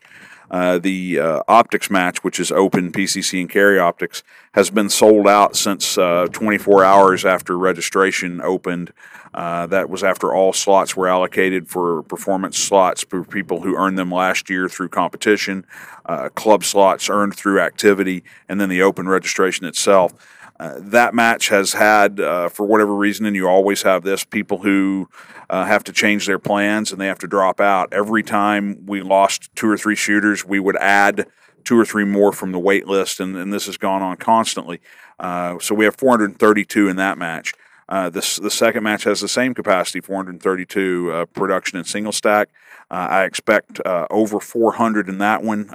Uh, 0.56 0.80
the 0.80 1.20
uh, 1.20 1.44
optics 1.50 1.90
match, 1.90 2.24
which 2.24 2.40
is 2.40 2.50
open 2.50 2.90
PCC 2.90 3.42
and 3.42 3.50
carry 3.50 3.78
optics, 3.78 4.24
has 4.54 4.70
been 4.70 4.88
sold 4.88 5.28
out 5.28 5.54
since 5.54 5.98
uh, 5.98 6.28
24 6.32 6.82
hours 6.82 7.26
after 7.26 7.58
registration 7.58 8.40
opened. 8.40 8.94
Uh, 9.34 9.68
that 9.68 9.90
was 9.90 10.02
after 10.02 10.34
all 10.34 10.54
slots 10.54 10.96
were 10.96 11.10
allocated 11.10 11.68
for 11.68 12.04
performance 12.04 12.58
slots 12.58 13.04
for 13.04 13.26
people 13.26 13.64
who 13.64 13.76
earned 13.76 13.98
them 13.98 14.10
last 14.10 14.50
year 14.50 14.70
through 14.70 14.88
competition, 14.88 15.66
uh, 16.06 16.30
club 16.30 16.64
slots 16.64 17.10
earned 17.10 17.36
through 17.36 17.60
activity, 17.60 18.24
and 18.48 18.62
then 18.62 18.70
the 18.70 18.82
open 18.82 19.10
registration 19.10 19.66
itself. 19.66 20.14
Uh, 20.58 20.76
that 20.78 21.14
match 21.14 21.50
has 21.50 21.74
had, 21.74 22.20
uh, 22.20 22.48
for 22.48 22.66
whatever 22.66 22.96
reason, 22.96 23.26
and 23.26 23.36
you 23.36 23.48
always 23.48 23.82
have 23.82 24.04
this, 24.04 24.24
people 24.24 24.60
who 24.60 25.10
uh, 25.50 25.66
have 25.66 25.84
to 25.84 25.92
change 25.92 26.26
their 26.26 26.40
plans 26.40 26.92
and 26.92 27.02
they 27.02 27.08
have 27.08 27.20
to 27.20 27.28
drop 27.28 27.60
out. 27.60 27.92
Every 27.92 28.24
time 28.24 28.86
we 28.86 29.02
lost 29.02 29.54
two 29.56 29.70
or 29.70 29.78
three 29.78 29.96
shooters, 29.96 30.46
we 30.46 30.60
would 30.60 30.78
add 30.78 31.28
two 31.66 31.78
or 31.78 31.84
three 31.84 32.06
more 32.06 32.32
from 32.32 32.52
the 32.52 32.60
wait 32.60 32.88
list, 32.88 33.20
and, 33.20 33.36
and 33.36 33.52
this 33.52 33.66
has 33.66 33.78
gone 33.78 34.02
on 34.02 34.16
constantly. 34.18 34.80
Uh, 35.20 35.60
so 35.60 35.76
we 35.76 35.84
have 35.86 35.96
432 35.96 36.88
in 36.88 36.96
that 36.96 37.18
match. 37.18 37.54
Uh, 37.88 38.10
this 38.10 38.38
the 38.38 38.50
second 38.50 38.84
match 38.84 39.04
has 39.04 39.22
the 39.22 39.28
same 39.28 39.54
capacity, 39.54 40.02
432 40.02 41.12
uh, 41.12 41.26
production 41.26 41.78
and 41.78 41.86
single 41.86 42.12
stack. 42.12 42.50
I 42.90 43.24
expect 43.26 43.82
over 43.86 44.40
400 44.40 45.10
in 45.10 45.18
that 45.18 45.44
one 45.44 45.68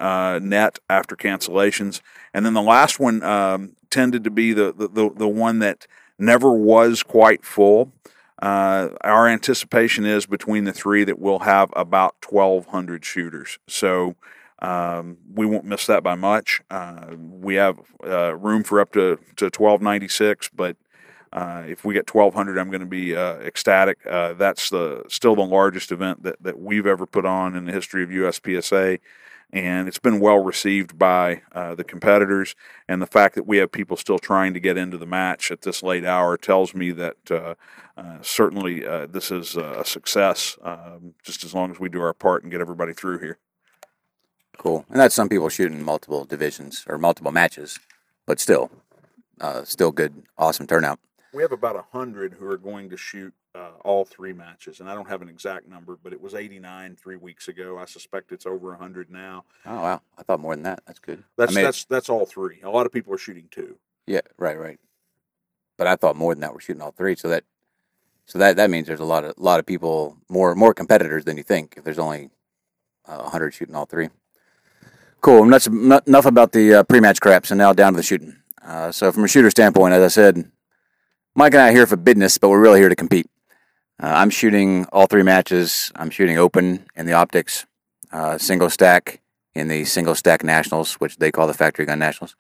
net 0.49 0.78
after 0.88 1.16
cancellations, 1.16 2.00
and 2.32 2.46
then 2.46 2.54
the 2.54 2.62
last 2.62 2.99
one 2.99 3.22
um, 3.22 3.76
tended 3.90 4.25
to 4.25 4.30
be 4.30 4.52
the, 4.52 4.73
the 4.73 5.11
the 5.14 5.28
one 5.28 5.59
that 5.61 5.87
never 6.18 6.52
was 6.52 7.02
quite 7.02 7.44
full. 7.44 7.92
Uh, 8.40 8.88
our 9.02 9.28
anticipation 9.28 10.06
is 10.06 10.25
between 10.26 10.64
the 10.64 10.73
three 10.73 11.04
that 11.04 11.18
we'll 11.18 11.40
have 11.40 11.70
about 11.76 12.14
1,200 12.28 13.04
shooters. 13.04 13.59
So. 13.66 14.16
Um, 14.62 15.16
we 15.32 15.47
won't 15.47 15.64
miss 15.64 15.87
that 15.87 16.02
by 16.02 16.16
much. 16.16 16.61
we 17.18 17.54
have 17.54 17.78
room 18.02 18.62
for 18.62 18.78
up 18.78 18.92
to, 18.92 19.16
to 19.37 19.47
1296, 19.47 20.50
but 20.54 20.76
uh, 21.32 21.62
if 21.68 21.85
we 21.85 21.94
get 21.94 22.12
1,200, 22.12 22.59
I'm 22.59 22.70
going 22.70 22.80
to 22.80 22.87
be 22.87 23.14
uh, 23.14 23.35
ecstatic. 23.37 23.99
Uh, 24.06 24.32
that's 24.32 24.70
the 24.70 25.04
still 25.09 25.37
the 25.37 25.42
largest 25.42 25.92
event 25.92 26.25
that, 26.25 26.42
that 26.42 26.59
we've 26.59 26.87
ever 26.87 27.06
put 27.06 27.25
on 27.25 27.54
in 27.54 27.66
the 27.66 27.73
history 27.73 28.02
of 28.02 28.09
USPSA, 28.11 28.99
and 29.52 29.88
it's 29.88 29.99
been 29.99 30.21
well 30.21 30.38
received 30.38 30.99
by 30.99 31.42
uh, 31.52 31.75
the 31.75 31.85
competitors. 31.85 32.54
And 32.88 33.00
the 33.00 33.07
fact 33.07 33.35
that 33.35 33.47
we 33.47 33.59
have 33.59 33.73
people 33.73 33.97
still 33.97 34.19
trying 34.19 34.54
to 34.54 34.61
get 34.61 34.76
into 34.76 34.99
the 34.99 35.07
match 35.07 35.50
at 35.50 35.62
this 35.62 35.83
late 35.83 36.04
hour 36.04 36.37
tells 36.37 36.75
me 36.75 36.90
that 36.92 37.30
uh, 37.30 37.54
uh, 37.97 38.19
certainly 38.23 38.80
this 39.07 39.30
is 39.30 39.57
a 39.57 39.85
success. 39.85 40.57
Um, 40.62 41.14
just 41.23 41.45
as 41.45 41.54
long 41.54 41.71
as 41.71 41.80
we 41.80 41.88
do 41.88 42.00
our 42.00 42.14
part 42.14 42.42
and 42.42 42.52
get 42.52 42.61
everybody 42.61 42.92
through 42.92 43.19
here. 43.19 43.38
Cool, 44.59 44.85
and 44.90 45.00
that's 45.00 45.14
some 45.14 45.28
people 45.28 45.49
shooting 45.49 45.83
multiple 45.83 46.25
divisions 46.25 46.85
or 46.87 46.99
multiple 46.99 47.33
matches, 47.33 47.78
but 48.26 48.38
still, 48.38 48.71
still 49.64 49.90
good, 49.90 50.23
awesome 50.37 50.66
turnout 50.66 50.99
we 51.33 51.42
have 51.42 51.52
about 51.52 51.76
a 51.76 51.85
hundred 51.92 52.35
who 52.35 52.47
are 52.47 52.57
going 52.57 52.90
to 52.90 52.97
shoot 52.97 53.33
uh, 53.54 53.71
all 53.85 54.04
three 54.04 54.33
matches, 54.33 54.80
and 54.80 54.88
I 54.88 54.95
don't 54.95 55.09
have 55.09 55.23
an 55.23 55.28
exact 55.28 55.69
number, 55.69 55.99
but 56.02 56.12
it 56.12 56.21
was 56.21 56.35
89 56.35 56.97
three 56.97 57.16
weeks 57.16 57.49
ago. 57.49 57.78
I 57.78 57.85
suspect 57.85 58.33
it's 58.33 58.47
over 58.47 58.75
hundred 58.75 59.11
now. 59.11 59.45
Oh 59.66 59.76
wow, 59.76 60.02
I 60.16 60.23
thought 60.23 60.40
more 60.40 60.54
than 60.54 60.62
that. 60.64 60.83
That's 60.87 60.99
good. 60.99 61.25
That's 61.37 61.52
I 61.52 61.54
mean, 61.54 61.64
that's 61.64 61.85
that's 61.85 62.09
all 62.09 62.26
three. 62.26 62.61
A 62.62 62.71
lot 62.71 62.87
of 62.87 62.92
people 62.92 63.12
are 63.12 63.19
shooting 63.19 63.49
two. 63.50 63.76
Yeah, 64.07 64.21
right, 64.38 64.59
right. 64.59 64.78
But 65.76 65.87
I 65.87 65.97
thought 65.97 66.16
more 66.16 66.35
than 66.35 66.40
that 66.40 66.52
We're 66.52 66.61
shooting 66.61 66.83
all 66.83 66.92
three. 66.92 67.16
So 67.16 67.28
that 67.28 67.45
so 68.26 68.38
that 68.38 68.57
that 68.57 68.71
means 68.71 68.87
there's 68.87 69.00
a 69.00 69.04
lot 69.04 69.25
of 69.25 69.35
a 69.37 69.42
lot 69.42 69.59
of 69.59 69.66
people 69.66 70.16
more 70.28 70.54
more 70.54 70.75
competitors 70.75 71.25
than 71.25 71.37
you 71.37 71.42
think. 71.42 71.75
If 71.76 71.85
there's 71.85 71.99
only 71.99 72.30
uh, 73.07 73.28
hundred 73.30 73.54
shooting 73.54 73.75
all 73.75 73.87
three. 73.87 74.11
Cool. 75.21 75.42
Enough, 75.42 75.66
enough 75.66 76.25
about 76.25 76.52
the 76.52 76.75
uh, 76.75 76.83
pre-match 76.85 77.21
crap. 77.21 77.45
So 77.45 77.54
now 77.54 77.75
down 77.75 77.92
to 77.92 77.99
the 77.99 78.02
shooting. 78.02 78.37
Uh, 78.64 78.90
so 78.90 79.12
from 79.12 79.25
a 79.25 79.28
shooter 79.28 79.50
standpoint, 79.50 79.92
as 79.92 80.02
I 80.02 80.09
said, 80.09 80.50
Mike 81.35 81.52
and 81.52 81.62
I 81.62 81.69
are 81.69 81.73
here 81.73 81.87
for 81.87 81.97
business, 81.97 82.38
but 82.38 82.49
we're 82.49 82.61
really 82.61 82.80
here 82.80 82.88
to 82.88 82.97
compete. 82.97 83.26
Uh, 84.02 84.07
I'm 84.07 84.30
shooting 84.30 84.87
all 84.92 85.07
three 85.07 85.23
matches. 85.23 85.92
I'm 85.95 86.09
shooting 86.09 86.38
open 86.38 86.87
in 86.97 87.04
the 87.04 87.12
optics, 87.12 87.66
uh, 88.12 88.38
single 88.38 88.71
stack 88.71 89.21
in 89.54 89.69
the 89.69 89.85
single 89.85 90.14
stack 90.14 90.42
nationals, 90.42 90.95
which 90.95 91.19
they 91.19 91.30
call 91.30 91.47
the 91.47 91.54
factory 91.54 91.85
gun 91.85 91.99
nationals, 91.99 92.35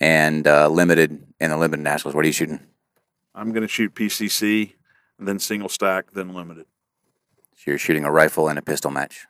and 0.00 0.46
uh, 0.46 0.68
limited 0.68 1.22
in 1.38 1.50
the 1.50 1.58
limited 1.58 1.82
nationals. 1.82 2.14
What 2.14 2.24
are 2.24 2.28
you 2.28 2.32
shooting? 2.32 2.60
I'm 3.34 3.50
going 3.50 3.62
to 3.62 3.68
shoot 3.68 3.94
PCC, 3.94 4.72
then 5.18 5.38
single 5.38 5.68
stack, 5.68 6.12
then 6.12 6.32
limited. 6.32 6.64
So 7.56 7.72
you're 7.72 7.78
shooting 7.78 8.04
a 8.04 8.10
rifle 8.10 8.48
and 8.48 8.58
a 8.58 8.62
pistol 8.62 8.90
match. 8.90 9.26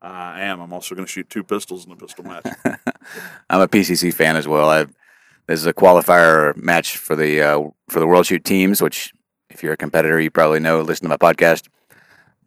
I 0.00 0.40
am. 0.40 0.60
I'm 0.60 0.72
also 0.72 0.94
going 0.94 1.04
to 1.04 1.12
shoot 1.12 1.28
two 1.28 1.44
pistols 1.44 1.84
in 1.84 1.92
a 1.92 1.96
pistol 1.96 2.24
match. 2.24 2.46
I'm 3.50 3.60
a 3.60 3.68
PCC 3.68 4.14
fan 4.14 4.36
as 4.36 4.48
well. 4.48 4.70
I've 4.70 4.94
this 5.46 5.60
is 5.60 5.66
a 5.66 5.74
qualifier 5.74 6.56
match 6.56 6.96
for 6.96 7.16
the 7.16 7.42
uh, 7.42 7.62
for 7.88 8.00
the 8.00 8.06
World 8.06 8.24
Shoot 8.24 8.44
teams, 8.44 8.80
which 8.80 9.12
if 9.50 9.62
you're 9.62 9.72
a 9.72 9.76
competitor, 9.76 10.20
you 10.20 10.30
probably 10.30 10.60
know. 10.60 10.80
Listen 10.80 11.04
to 11.04 11.08
my 11.08 11.16
podcast, 11.16 11.68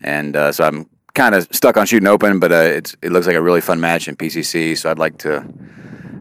and 0.02 0.36
uh, 0.36 0.52
so 0.52 0.64
I'm 0.64 0.90
kind 1.14 1.36
of 1.36 1.48
stuck 1.52 1.78
on 1.78 1.86
shooting 1.86 2.08
open, 2.08 2.40
but 2.40 2.52
uh, 2.52 2.56
it's 2.56 2.96
it 3.02 3.12
looks 3.12 3.28
like 3.28 3.36
a 3.36 3.42
really 3.42 3.62
fun 3.62 3.80
match 3.80 4.08
in 4.08 4.16
PCC. 4.16 4.78
So 4.78 4.90
I'd 4.90 5.00
like 5.00 5.18
to 5.20 5.46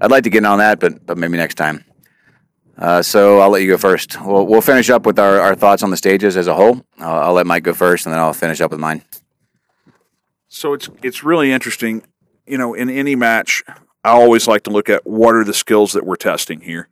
I'd 0.00 0.10
like 0.10 0.24
to 0.24 0.30
get 0.30 0.38
in 0.38 0.46
on 0.46 0.58
that, 0.58 0.80
but 0.80 1.06
but 1.06 1.16
maybe 1.16 1.36
next 1.36 1.54
time. 1.54 1.84
Uh, 2.76 3.02
so 3.02 3.38
I'll 3.38 3.50
let 3.50 3.62
you 3.62 3.68
go 3.68 3.78
first. 3.78 4.20
We'll, 4.24 4.46
we'll 4.46 4.62
finish 4.62 4.90
up 4.90 5.06
with 5.06 5.18
our, 5.18 5.38
our 5.38 5.54
thoughts 5.54 5.82
on 5.82 5.90
the 5.90 5.96
stages 5.96 6.36
as 6.36 6.46
a 6.46 6.54
whole. 6.54 6.84
I'll 6.98 7.34
let 7.34 7.46
Mike 7.46 7.62
go 7.62 7.74
first, 7.74 8.06
and 8.06 8.12
then 8.12 8.18
I'll 8.18 8.32
finish 8.32 8.60
up 8.60 8.70
with 8.70 8.80
mine. 8.80 9.02
So 10.48 10.72
it's 10.72 10.88
it's 11.02 11.22
really 11.22 11.52
interesting. 11.52 12.02
You 12.46 12.58
know, 12.58 12.74
in 12.74 12.90
any 12.90 13.14
match, 13.14 13.62
I 14.04 14.10
always 14.10 14.48
like 14.48 14.64
to 14.64 14.70
look 14.70 14.88
at 14.88 15.06
what 15.06 15.34
are 15.34 15.44
the 15.44 15.54
skills 15.54 15.92
that 15.92 16.04
we're 16.04 16.16
testing 16.16 16.60
here. 16.60 16.88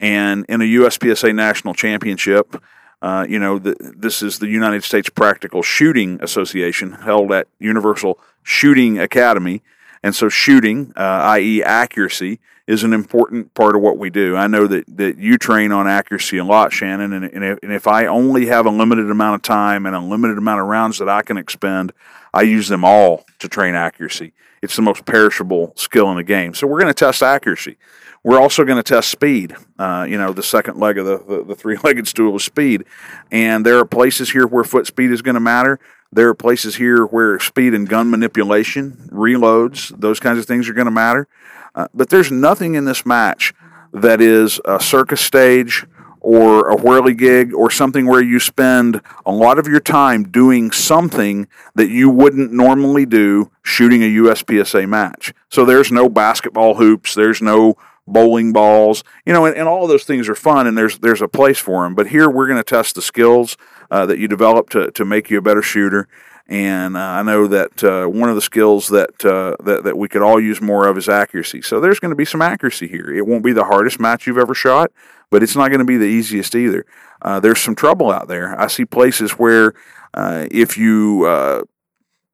And 0.00 0.44
in 0.48 0.60
a 0.60 0.64
USPSA 0.64 1.34
national 1.34 1.74
championship, 1.74 2.62
uh, 3.04 3.26
you 3.28 3.38
know, 3.38 3.58
the, 3.58 3.76
this 3.94 4.22
is 4.22 4.38
the 4.38 4.48
United 4.48 4.82
States 4.82 5.10
Practical 5.10 5.62
Shooting 5.62 6.18
Association 6.22 6.92
held 6.92 7.32
at 7.32 7.48
Universal 7.58 8.18
Shooting 8.42 8.98
Academy. 8.98 9.62
And 10.02 10.14
so, 10.14 10.30
shooting, 10.30 10.90
uh, 10.96 11.34
i.e., 11.36 11.62
accuracy, 11.62 12.40
is 12.66 12.82
an 12.82 12.94
important 12.94 13.52
part 13.52 13.76
of 13.76 13.82
what 13.82 13.98
we 13.98 14.08
do. 14.08 14.36
I 14.36 14.46
know 14.46 14.66
that, 14.68 14.84
that 14.96 15.18
you 15.18 15.36
train 15.36 15.70
on 15.70 15.86
accuracy 15.86 16.38
a 16.38 16.44
lot, 16.44 16.72
Shannon. 16.72 17.12
And, 17.12 17.26
and, 17.26 17.44
if, 17.44 17.58
and 17.62 17.72
if 17.74 17.86
I 17.86 18.06
only 18.06 18.46
have 18.46 18.64
a 18.64 18.70
limited 18.70 19.10
amount 19.10 19.34
of 19.34 19.42
time 19.42 19.84
and 19.84 19.94
a 19.94 20.00
limited 20.00 20.38
amount 20.38 20.62
of 20.62 20.66
rounds 20.68 20.96
that 20.96 21.08
I 21.10 21.20
can 21.20 21.36
expend, 21.36 21.92
I 22.32 22.40
use 22.40 22.68
them 22.68 22.86
all 22.86 23.26
to 23.40 23.50
train 23.50 23.74
accuracy. 23.74 24.32
It's 24.62 24.76
the 24.76 24.82
most 24.82 25.04
perishable 25.04 25.74
skill 25.76 26.10
in 26.10 26.16
the 26.16 26.22
game. 26.22 26.54
So 26.54 26.66
we're 26.66 26.80
going 26.80 26.90
to 26.90 26.94
test 26.94 27.22
accuracy. 27.22 27.76
We're 28.24 28.40
also 28.40 28.64
going 28.64 28.78
to 28.78 28.82
test 28.82 29.10
speed. 29.10 29.54
Uh, 29.78 30.06
you 30.08 30.16
know, 30.16 30.32
the 30.32 30.42
second 30.42 30.78
leg 30.78 30.96
of 30.96 31.04
the, 31.04 31.18
the, 31.18 31.44
the 31.44 31.54
three 31.54 31.76
legged 31.84 32.08
stool 32.08 32.36
is 32.36 32.44
speed. 32.44 32.84
And 33.30 33.64
there 33.64 33.78
are 33.78 33.84
places 33.84 34.32
here 34.32 34.46
where 34.46 34.64
foot 34.64 34.86
speed 34.86 35.10
is 35.10 35.22
going 35.22 35.34
to 35.34 35.40
matter. 35.40 35.78
There 36.10 36.28
are 36.28 36.34
places 36.34 36.76
here 36.76 37.04
where 37.04 37.38
speed 37.38 37.74
and 37.74 37.88
gun 37.88 38.10
manipulation, 38.10 39.08
reloads, 39.12 39.92
those 40.00 40.20
kinds 40.20 40.38
of 40.38 40.46
things 40.46 40.68
are 40.68 40.72
going 40.72 40.86
to 40.86 40.90
matter. 40.90 41.28
Uh, 41.74 41.88
but 41.92 42.08
there's 42.08 42.30
nothing 42.30 42.74
in 42.74 42.86
this 42.86 43.04
match 43.04 43.52
that 43.92 44.20
is 44.20 44.60
a 44.64 44.80
circus 44.80 45.20
stage 45.20 45.86
or 46.20 46.70
a 46.70 46.76
whirligig 46.76 47.52
or 47.52 47.70
something 47.70 48.06
where 48.06 48.22
you 48.22 48.40
spend 48.40 49.02
a 49.26 49.30
lot 49.30 49.58
of 49.58 49.68
your 49.68 49.80
time 49.80 50.22
doing 50.22 50.70
something 50.70 51.46
that 51.74 51.90
you 51.90 52.08
wouldn't 52.08 52.50
normally 52.50 53.04
do 53.04 53.50
shooting 53.62 54.02
a 54.02 54.06
USPSA 54.06 54.88
match. 54.88 55.34
So 55.50 55.66
there's 55.66 55.92
no 55.92 56.08
basketball 56.08 56.76
hoops, 56.76 57.14
there's 57.14 57.42
no 57.42 57.76
bowling 58.06 58.52
balls, 58.52 59.02
you 59.24 59.32
know, 59.32 59.46
and, 59.46 59.56
and 59.56 59.68
all 59.68 59.86
those 59.86 60.04
things 60.04 60.28
are 60.28 60.34
fun 60.34 60.66
and 60.66 60.76
there's 60.76 60.98
there's 60.98 61.22
a 61.22 61.28
place 61.28 61.58
for 61.58 61.84
them. 61.84 61.94
But 61.94 62.08
here 62.08 62.28
we're 62.28 62.46
going 62.46 62.58
to 62.58 62.64
test 62.64 62.94
the 62.94 63.02
skills 63.02 63.56
uh, 63.90 64.06
that 64.06 64.18
you 64.18 64.28
develop 64.28 64.70
to, 64.70 64.90
to 64.90 65.04
make 65.04 65.30
you 65.30 65.38
a 65.38 65.42
better 65.42 65.62
shooter. 65.62 66.08
And 66.46 66.94
uh, 66.96 67.00
I 67.00 67.22
know 67.22 67.46
that 67.46 67.82
uh, 67.82 68.06
one 68.06 68.28
of 68.28 68.34
the 68.34 68.42
skills 68.42 68.88
that, 68.88 69.24
uh, 69.24 69.56
that 69.64 69.84
that 69.84 69.96
we 69.96 70.08
could 70.08 70.20
all 70.20 70.38
use 70.38 70.60
more 70.60 70.86
of 70.86 70.98
is 70.98 71.08
accuracy. 71.08 71.62
So 71.62 71.80
there's 71.80 72.00
going 72.00 72.10
to 72.10 72.16
be 72.16 72.26
some 72.26 72.42
accuracy 72.42 72.86
here. 72.86 73.10
It 73.10 73.26
won't 73.26 73.44
be 73.44 73.54
the 73.54 73.64
hardest 73.64 73.98
match 73.98 74.26
you've 74.26 74.36
ever 74.36 74.54
shot, 74.54 74.92
but 75.30 75.42
it's 75.42 75.56
not 75.56 75.68
going 75.68 75.78
to 75.78 75.86
be 75.86 75.96
the 75.96 76.04
easiest 76.04 76.54
either. 76.54 76.84
Uh, 77.22 77.40
there's 77.40 77.60
some 77.60 77.74
trouble 77.74 78.10
out 78.10 78.28
there. 78.28 78.60
I 78.60 78.66
see 78.66 78.84
places 78.84 79.32
where 79.32 79.72
uh, 80.12 80.46
if 80.50 80.76
you 80.76 81.64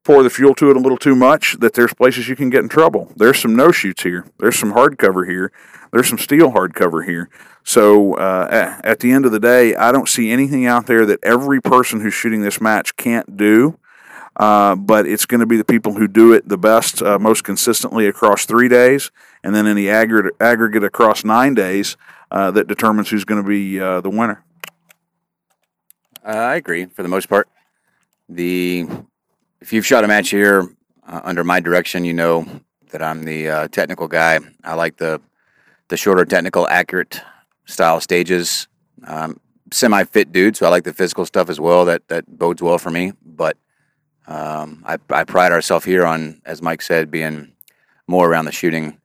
pour 0.04 0.22
the 0.22 0.30
fuel 0.30 0.54
to 0.54 0.70
it 0.70 0.76
a 0.76 0.80
little 0.80 0.98
too 0.98 1.14
much, 1.14 1.56
that 1.60 1.74
there's 1.74 1.92
places 1.94 2.28
you 2.28 2.36
can 2.36 2.50
get 2.50 2.62
in 2.62 2.68
trouble. 2.68 3.12
There's 3.16 3.38
some 3.38 3.54
no 3.54 3.70
shoots 3.70 4.02
here. 4.02 4.26
There's 4.38 4.58
some 4.58 4.72
hardcover 4.72 5.28
here. 5.28 5.52
There's 5.92 6.08
some 6.08 6.18
steel 6.18 6.52
hardcover 6.52 7.04
here. 7.04 7.28
So 7.64 8.14
uh, 8.14 8.80
at 8.82 9.00
the 9.00 9.12
end 9.12 9.26
of 9.26 9.32
the 9.32 9.40
day, 9.40 9.74
I 9.74 9.92
don't 9.92 10.08
see 10.08 10.30
anything 10.30 10.66
out 10.66 10.86
there 10.86 11.04
that 11.06 11.20
every 11.22 11.60
person 11.60 12.00
who's 12.00 12.14
shooting 12.14 12.42
this 12.42 12.60
match 12.60 12.96
can't 12.96 13.36
do. 13.36 13.78
Uh, 14.36 14.74
but 14.74 15.06
it's 15.06 15.26
going 15.26 15.40
to 15.40 15.46
be 15.46 15.56
the 15.56 15.64
people 15.64 15.94
who 15.94 16.08
do 16.08 16.32
it 16.32 16.48
the 16.48 16.56
best, 16.56 17.02
uh, 17.02 17.18
most 17.18 17.44
consistently 17.44 18.06
across 18.06 18.46
three 18.46 18.68
days, 18.68 19.10
and 19.42 19.54
then 19.54 19.66
in 19.66 19.76
the 19.76 19.90
aggregate, 19.90 20.32
aggregate 20.40 20.84
across 20.84 21.24
nine 21.24 21.52
days 21.52 21.96
uh, 22.30 22.50
that 22.50 22.66
determines 22.66 23.10
who's 23.10 23.24
going 23.24 23.42
to 23.42 23.46
be 23.46 23.78
uh, 23.78 24.00
the 24.00 24.08
winner. 24.08 24.42
I 26.24 26.54
agree 26.54 26.86
for 26.86 27.02
the 27.02 27.08
most 27.08 27.28
part. 27.28 27.48
The 28.28 28.86
if 29.60 29.72
you've 29.72 29.86
shot 29.86 30.04
a 30.04 30.08
match 30.08 30.30
here 30.30 30.68
uh, 31.06 31.20
under 31.24 31.44
my 31.44 31.60
direction, 31.60 32.04
you 32.04 32.14
know 32.14 32.46
that 32.90 33.02
I'm 33.02 33.24
the 33.24 33.48
uh, 33.48 33.68
technical 33.68 34.08
guy. 34.08 34.40
I 34.64 34.74
like 34.74 34.96
the 34.96 35.20
the 35.88 35.96
shorter, 35.96 36.24
technical, 36.24 36.68
accurate 36.68 37.20
style 37.64 38.00
stages. 38.00 38.68
Um, 39.04 39.40
Semi 39.72 40.04
fit 40.04 40.32
dude, 40.32 40.56
so 40.56 40.66
I 40.66 40.68
like 40.68 40.84
the 40.84 40.92
physical 40.92 41.26
stuff 41.26 41.48
as 41.48 41.60
well. 41.60 41.84
That 41.84 42.08
that 42.08 42.38
bodes 42.38 42.62
well 42.62 42.78
for 42.78 42.90
me. 42.90 43.12
But 43.24 43.56
um, 44.26 44.82
I, 44.86 44.98
I 45.10 45.24
pride 45.24 45.52
ourselves 45.52 45.84
here 45.84 46.04
on, 46.04 46.40
as 46.44 46.62
Mike 46.62 46.82
said, 46.82 47.10
being 47.10 47.52
more 48.06 48.28
around 48.28 48.46
the 48.46 48.52
shooting. 48.52 48.98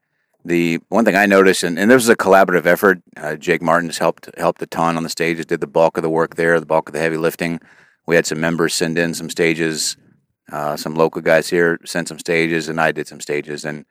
The 0.43 0.79
one 0.89 1.05
thing 1.05 1.15
I 1.15 1.25
noticed, 1.25 1.63
and, 1.63 1.79
and 1.79 1.89
this 1.89 1.95
was 1.95 2.09
a 2.09 2.15
collaborative 2.15 2.67
effort. 2.67 3.01
Uh, 3.17 3.35
Jake 3.35 3.63
Martins 3.63 3.97
helped 3.97 4.29
helped 4.37 4.61
a 4.61 4.67
ton 4.67 4.95
on 4.95 5.03
the 5.03 5.09
stages, 5.09 5.45
did 5.45 5.59
the 5.59 5.67
bulk 5.67 5.97
of 5.97 6.03
the 6.03 6.09
work 6.09 6.35
there, 6.35 6.59
the 6.59 6.65
bulk 6.65 6.89
of 6.89 6.93
the 6.93 6.99
heavy 6.99 7.17
lifting. 7.17 7.59
We 8.05 8.15
had 8.15 8.27
some 8.27 8.39
members 8.39 8.73
send 8.73 8.97
in 8.97 9.13
some 9.15 9.29
stages. 9.29 9.97
Uh, 10.51 10.77
some 10.77 10.95
local 10.95 11.21
guys 11.21 11.49
here 11.49 11.79
sent 11.85 12.07
some 12.07 12.19
stages, 12.19 12.69
and 12.69 12.79
I 12.79 12.91
did 12.91 13.07
some 13.07 13.19
stages, 13.19 13.65
and 13.65 13.85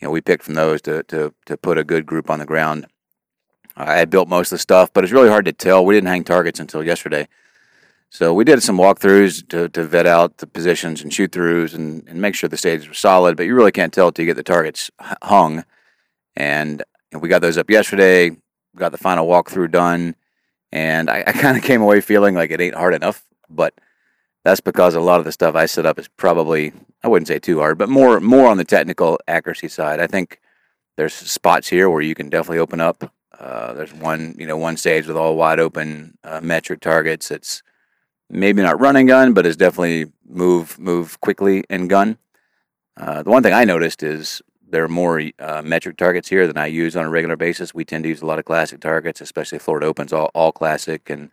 you 0.00 0.06
know 0.06 0.10
we 0.10 0.20
picked 0.20 0.44
from 0.44 0.54
those 0.54 0.80
to 0.82 1.02
to 1.04 1.34
to 1.46 1.56
put 1.56 1.78
a 1.78 1.84
good 1.84 2.06
group 2.06 2.30
on 2.30 2.38
the 2.38 2.46
ground. 2.46 2.86
I 3.76 3.96
had 3.96 4.10
built 4.10 4.28
most 4.28 4.50
of 4.50 4.56
the 4.56 4.62
stuff, 4.62 4.92
but 4.92 5.04
it's 5.04 5.12
really 5.12 5.28
hard 5.28 5.44
to 5.44 5.52
tell. 5.52 5.84
We 5.84 5.94
didn't 5.94 6.08
hang 6.08 6.24
targets 6.24 6.58
until 6.58 6.82
yesterday, 6.82 7.28
so 8.10 8.32
we 8.32 8.44
did 8.44 8.62
some 8.62 8.78
walkthroughs 8.78 9.46
to, 9.50 9.68
to 9.68 9.84
vet 9.84 10.06
out 10.06 10.38
the 10.38 10.46
positions 10.46 11.02
and 11.02 11.12
shoot 11.12 11.30
throughs 11.30 11.74
and, 11.74 12.08
and 12.08 12.20
make 12.20 12.34
sure 12.34 12.48
the 12.48 12.56
stages 12.56 12.88
were 12.88 12.94
solid. 12.94 13.36
But 13.36 13.44
you 13.46 13.54
really 13.54 13.72
can't 13.72 13.92
tell 13.92 14.08
until 14.08 14.24
you 14.24 14.30
get 14.30 14.36
the 14.36 14.42
targets 14.42 14.90
hung. 15.22 15.64
And 16.34 16.82
we 17.12 17.28
got 17.28 17.42
those 17.42 17.58
up 17.58 17.68
yesterday. 17.68 18.30
Got 18.76 18.92
the 18.92 18.98
final 18.98 19.26
walkthrough 19.26 19.72
done, 19.72 20.14
and 20.70 21.10
I, 21.10 21.24
I 21.26 21.32
kind 21.32 21.56
of 21.56 21.64
came 21.64 21.82
away 21.82 22.00
feeling 22.00 22.34
like 22.34 22.50
it 22.50 22.60
ain't 22.60 22.76
hard 22.76 22.94
enough. 22.94 23.24
But 23.50 23.74
that's 24.48 24.60
because 24.60 24.94
a 24.94 25.00
lot 25.00 25.18
of 25.18 25.26
the 25.26 25.32
stuff 25.32 25.54
I 25.54 25.66
set 25.66 25.84
up 25.84 25.98
is 25.98 26.08
probably 26.08 26.72
I 27.02 27.08
wouldn't 27.08 27.28
say 27.28 27.38
too 27.38 27.58
hard, 27.58 27.76
but 27.76 27.90
more 27.90 28.18
more 28.18 28.48
on 28.48 28.56
the 28.56 28.64
technical 28.64 29.20
accuracy 29.28 29.68
side. 29.68 30.00
I 30.00 30.06
think 30.06 30.40
there's 30.96 31.12
spots 31.12 31.68
here 31.68 31.90
where 31.90 32.00
you 32.00 32.14
can 32.14 32.30
definitely 32.30 32.58
open 32.58 32.80
up. 32.80 33.12
Uh, 33.38 33.74
there's 33.74 33.92
one 33.92 34.34
you 34.38 34.46
know 34.46 34.56
one 34.56 34.78
stage 34.78 35.06
with 35.06 35.18
all 35.18 35.36
wide 35.36 35.60
open 35.60 36.16
uh, 36.24 36.40
metric 36.40 36.80
targets. 36.80 37.30
It's 37.30 37.62
maybe 38.30 38.62
not 38.62 38.80
running 38.80 39.06
gun, 39.06 39.34
but 39.34 39.44
it's 39.44 39.56
definitely 39.56 40.12
move 40.26 40.78
move 40.78 41.20
quickly 41.20 41.64
and 41.68 41.90
gun. 41.90 42.16
Uh, 42.96 43.22
the 43.22 43.30
one 43.30 43.42
thing 43.42 43.52
I 43.52 43.64
noticed 43.64 44.02
is 44.02 44.40
there 44.66 44.84
are 44.84 44.88
more 44.88 45.22
uh, 45.38 45.60
metric 45.62 45.98
targets 45.98 46.30
here 46.30 46.46
than 46.46 46.56
I 46.56 46.66
use 46.66 46.96
on 46.96 47.04
a 47.04 47.10
regular 47.10 47.36
basis. 47.36 47.74
We 47.74 47.84
tend 47.84 48.04
to 48.04 48.08
use 48.08 48.22
a 48.22 48.26
lot 48.26 48.38
of 48.38 48.46
classic 48.46 48.80
targets, 48.80 49.20
especially 49.20 49.58
Florida 49.58 49.86
Opens, 49.86 50.12
all, 50.12 50.30
all 50.34 50.52
classic, 50.52 51.10
and 51.10 51.30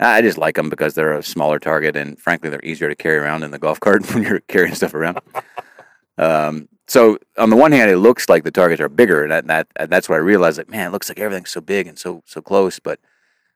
I 0.00 0.20
just 0.22 0.38
like 0.38 0.56
them 0.56 0.68
because 0.68 0.94
they're 0.94 1.12
a 1.12 1.22
smaller 1.22 1.58
target, 1.58 1.96
and 1.96 2.18
frankly, 2.18 2.50
they're 2.50 2.64
easier 2.64 2.88
to 2.88 2.96
carry 2.96 3.16
around 3.16 3.42
in 3.42 3.50
the 3.50 3.58
golf 3.58 3.80
cart 3.80 4.04
when 4.14 4.22
you're 4.22 4.40
carrying 4.40 4.74
stuff 4.74 4.94
around. 4.94 5.20
um, 6.18 6.68
so 6.86 7.18
on 7.38 7.50
the 7.50 7.56
one 7.56 7.72
hand, 7.72 7.90
it 7.90 7.98
looks 7.98 8.28
like 8.28 8.44
the 8.44 8.50
targets 8.50 8.80
are 8.80 8.88
bigger, 8.88 9.22
and, 9.22 9.30
that, 9.30 9.46
that, 9.46 9.68
and 9.76 9.90
that's 9.90 10.08
what 10.08 10.16
I 10.16 10.18
realized. 10.18 10.58
Like, 10.58 10.68
man, 10.68 10.88
it 10.88 10.92
looks 10.92 11.08
like 11.08 11.18
everything's 11.18 11.50
so 11.50 11.60
big 11.60 11.86
and 11.86 11.98
so 11.98 12.22
so 12.26 12.42
close, 12.42 12.78
but 12.78 12.98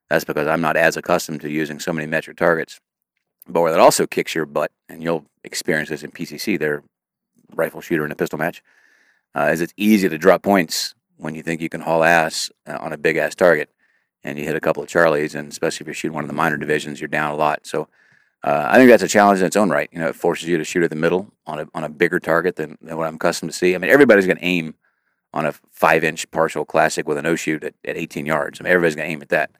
that's 0.08 0.24
because 0.24 0.46
I'm 0.46 0.60
not 0.60 0.76
as 0.76 0.96
accustomed 0.96 1.42
to 1.42 1.50
using 1.50 1.78
so 1.78 1.92
many 1.92 2.06
metric 2.06 2.36
targets. 2.36 2.80
But 3.46 3.62
where 3.62 3.72
that 3.72 3.80
also 3.80 4.06
kicks 4.06 4.34
your 4.34 4.46
butt, 4.46 4.70
and 4.88 5.02
you'll 5.02 5.26
experience 5.44 5.88
this 5.88 6.02
in 6.02 6.10
PCC, 6.10 6.58
their 6.58 6.82
rifle 7.54 7.80
shooter 7.80 8.04
and 8.04 8.12
a 8.12 8.16
pistol 8.16 8.38
match, 8.38 8.62
uh, 9.34 9.50
is 9.52 9.60
it's 9.60 9.74
easy 9.76 10.08
to 10.08 10.18
drop 10.18 10.42
points 10.42 10.94
when 11.16 11.34
you 11.34 11.42
think 11.42 11.60
you 11.60 11.68
can 11.68 11.80
haul 11.80 12.04
ass 12.04 12.50
uh, 12.66 12.78
on 12.80 12.92
a 12.92 12.98
big 12.98 13.16
ass 13.16 13.34
target, 13.34 13.70
and 14.28 14.38
you 14.38 14.44
hit 14.44 14.56
a 14.56 14.60
couple 14.60 14.82
of 14.82 14.88
Charlies, 14.88 15.34
and 15.34 15.50
especially 15.50 15.84
if 15.84 15.88
you're 15.88 15.94
shooting 15.94 16.14
one 16.14 16.24
of 16.24 16.28
the 16.28 16.34
minor 16.34 16.56
divisions, 16.56 17.00
you're 17.00 17.08
down 17.08 17.30
a 17.30 17.36
lot. 17.36 17.66
So 17.66 17.88
uh, 18.44 18.66
I 18.68 18.76
think 18.76 18.90
that's 18.90 19.02
a 19.02 19.08
challenge 19.08 19.40
in 19.40 19.46
its 19.46 19.56
own 19.56 19.70
right. 19.70 19.88
You 19.92 19.98
know, 19.98 20.08
it 20.08 20.14
forces 20.14 20.48
you 20.48 20.58
to 20.58 20.64
shoot 20.64 20.82
at 20.82 20.90
the 20.90 20.96
middle 20.96 21.32
on 21.46 21.60
a 21.60 21.68
on 21.74 21.84
a 21.84 21.88
bigger 21.88 22.20
target 22.20 22.56
than, 22.56 22.78
than 22.80 22.96
what 22.96 23.06
I'm 23.06 23.16
accustomed 23.16 23.52
to 23.52 23.56
see. 23.56 23.74
I 23.74 23.78
mean, 23.78 23.90
everybody's 23.90 24.26
going 24.26 24.38
to 24.38 24.44
aim 24.44 24.74
on 25.32 25.46
a 25.46 25.52
five 25.70 26.04
inch 26.04 26.30
partial 26.30 26.64
classic 26.64 27.06
with 27.08 27.18
a 27.18 27.22
no 27.22 27.36
shoot 27.36 27.64
at, 27.64 27.74
at 27.84 27.96
18 27.96 28.26
yards. 28.26 28.60
I 28.60 28.64
mean, 28.64 28.72
everybody's 28.72 28.96
going 28.96 29.08
to 29.08 29.12
aim 29.12 29.22
at 29.22 29.28
that 29.30 29.50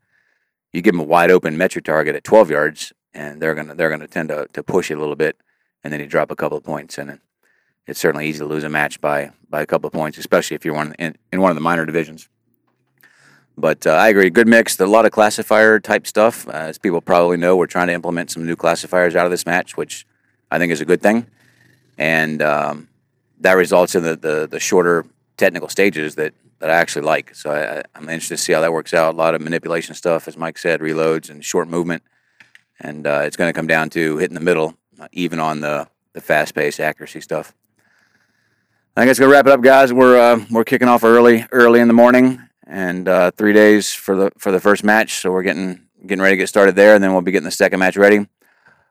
you 0.73 0.83
give 0.83 0.95
them 0.95 1.01
a 1.01 1.05
wide 1.05 1.31
open 1.31 1.57
metric 1.57 1.85
target 1.85 2.15
at 2.15 2.25
12 2.25 2.51
yards, 2.51 2.93
and 3.15 3.41
they're 3.41 3.55
gonna 3.55 3.75
they're 3.75 3.91
gonna 3.91 4.07
tend 4.07 4.29
to, 4.29 4.47
to 4.53 4.63
push 4.63 4.91
it 4.91 4.97
a 4.97 5.01
little 5.01 5.17
bit, 5.17 5.37
and 5.83 5.93
then 5.93 6.01
you 6.01 6.07
drop 6.07 6.31
a 6.31 6.37
couple 6.37 6.59
of 6.59 6.65
points, 6.65 6.99
and 6.99 7.21
it's 7.87 8.01
certainly 8.01 8.29
easy 8.29 8.41
to 8.41 8.45
lose 8.45 8.65
a 8.65 8.69
match 8.69 9.01
by 9.01 9.33
by 9.49 9.63
a 9.63 9.67
couple 9.67 9.89
of 9.89 9.93
points, 9.93 10.19
especially 10.19 10.55
if 10.55 10.65
you're 10.65 10.75
one 10.75 10.95
in, 10.99 11.17
in 11.33 11.41
one 11.41 11.51
of 11.51 11.57
the 11.57 11.63
minor 11.63 11.87
divisions. 11.87 12.29
But 13.59 13.89
uh, 13.89 13.91
I 13.91 14.09
agree, 14.09 14.31
good 14.31 14.47
mix. 14.47 14.79
A 14.79 14.87
lot 14.87 15.05
of 15.05 15.11
classifier 15.11 15.81
type 15.81 16.07
stuff, 16.07 16.47
uh, 16.47 16.53
as 16.53 16.79
people 16.79 17.01
probably 17.01 17.37
know. 17.37 17.57
We're 17.57 17.67
trying 17.67 17.89
to 17.89 17.93
implement 17.93 18.31
some 18.31 18.47
new 18.47 18.55
classifiers 18.55 19.17
out 19.17 19.25
of 19.25 19.33
this 19.33 19.45
match, 19.47 19.77
which 19.77 20.07
I 20.49 20.59
think 20.59 20.71
is 20.73 20.81
a 20.81 20.85
good 20.85 21.03
thing, 21.03 21.27
and 21.99 22.41
um, 22.41 22.89
that 23.41 23.55
results 23.55 23.97
in 23.97 24.05
the, 24.05 24.15
the 24.15 24.47
the 24.49 24.61
shorter 24.61 25.07
technical 25.37 25.69
stages 25.69 26.15
that 26.15 26.35
that 26.61 26.71
I 26.71 26.75
actually 26.75 27.03
like. 27.03 27.35
So 27.35 27.51
I, 27.51 27.99
am 27.99 28.09
interested 28.09 28.37
to 28.37 28.43
see 28.43 28.53
how 28.53 28.61
that 28.61 28.73
works 28.73 28.95
out. 28.95 29.15
A 29.15 29.17
lot 29.17 29.35
of 29.35 29.41
manipulation 29.41 29.97
stuff, 29.97 30.29
as 30.29 30.37
Mike 30.37 30.59
said, 30.59 30.81
reloads 30.81 31.29
and 31.29 31.45
short 31.45 31.69
movement, 31.69 32.05
and 32.79 33.09
uh, 33.09 33.23
it's 33.25 33.37
going 33.37 33.49
to 33.49 33.57
come 33.57 33.67
down 33.67 33.91
to 33.91 34.19
hitting 34.19 34.35
the 34.35 34.41
middle, 34.41 34.75
even 35.11 35.41
on 35.41 35.61
the 35.61 35.89
the 36.13 36.21
fast 36.21 36.55
pace 36.55 36.79
accuracy 36.79 37.21
stuff. 37.21 37.53
I 38.97 39.01
think 39.01 39.11
it's 39.11 39.19
going 39.19 39.31
to 39.31 39.37
wrap 39.37 39.47
it 39.47 39.53
up, 39.53 39.63
guys. 39.63 39.93
We're 39.93 40.17
uh, 40.17 40.45
we're 40.49 40.65
kicking 40.65 40.87
off 40.87 41.03
early 41.03 41.45
early 41.51 41.81
in 41.81 41.89
the 41.89 41.95
morning, 41.95 42.48
and 42.69 43.09
uh, 43.09 43.31
three 43.33 43.53
days 43.53 43.93
for 43.93 44.15
the 44.15 44.33
for 44.39 44.53
the 44.53 44.61
first 44.61 44.85
match. 44.85 45.21
So 45.21 45.33
we're 45.33 45.43
getting 45.43 45.81
getting 46.07 46.23
ready 46.23 46.35
to 46.35 46.39
get 46.39 46.49
started 46.49 46.77
there, 46.77 46.95
and 46.95 47.03
then 47.03 47.13
we'll 47.13 47.23
be 47.23 47.33
getting 47.33 47.45
the 47.45 47.51
second 47.51 47.81
match 47.81 47.97
ready. 47.97 48.29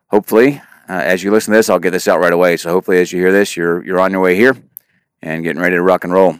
Hopefully, 0.07 0.61
uh, 0.89 0.93
as 0.93 1.23
you 1.23 1.31
listen 1.31 1.53
to 1.53 1.57
this, 1.57 1.69
I'll 1.69 1.79
get 1.79 1.91
this 1.91 2.07
out 2.07 2.19
right 2.19 2.33
away. 2.33 2.57
So 2.57 2.71
hopefully, 2.71 2.99
as 2.99 3.11
you 3.11 3.19
hear 3.19 3.31
this, 3.31 3.55
you're 3.55 3.85
you're 3.85 3.99
on 3.99 4.11
your 4.11 4.21
way 4.21 4.35
here 4.35 4.57
and 5.21 5.43
getting 5.43 5.61
ready 5.61 5.75
to 5.75 5.81
rock 5.81 6.03
and 6.03 6.11
roll. 6.11 6.39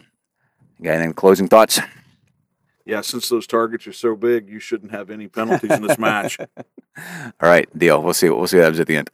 Got 0.82 0.96
any 0.96 1.12
closing 1.12 1.48
thoughts? 1.48 1.80
Yeah, 2.84 3.02
since 3.02 3.28
those 3.28 3.46
targets 3.46 3.86
are 3.86 3.92
so 3.92 4.16
big, 4.16 4.48
you 4.48 4.60
shouldn't 4.60 4.92
have 4.92 5.10
any 5.10 5.28
penalties 5.28 5.72
in 5.72 5.82
this 5.82 5.98
match. 5.98 6.38
All 6.96 7.48
right, 7.48 7.68
deal. 7.78 8.02
We'll 8.02 8.14
see. 8.14 8.30
We'll 8.30 8.46
see 8.46 8.56
what 8.56 8.64
happens 8.64 8.80
at 8.80 8.86
the 8.86 8.96
end. 8.96 9.10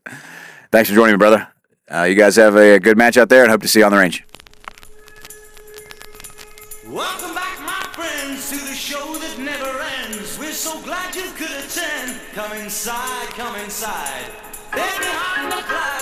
Thanks 0.71 0.89
for 0.89 0.95
joining 0.95 1.15
me, 1.15 1.19
brother. 1.19 1.49
Uh, 1.93 2.03
you 2.03 2.15
guys 2.15 2.37
have 2.37 2.57
a 2.57 2.79
good 2.79 2.97
match 2.97 3.17
out 3.17 3.29
there, 3.29 3.43
and 3.43 3.51
hope 3.51 3.63
to 3.63 3.69
see 3.69 3.81
you 3.81 3.85
on 3.85 3.91
the 3.93 3.99
range. 3.99 4.25
Come 12.35 12.53
inside, 12.55 13.29
come 13.37 13.55
inside. 13.61 14.25
There 14.73 14.99
behind 14.99 15.53
the 15.53 15.63
glass 15.69 15.94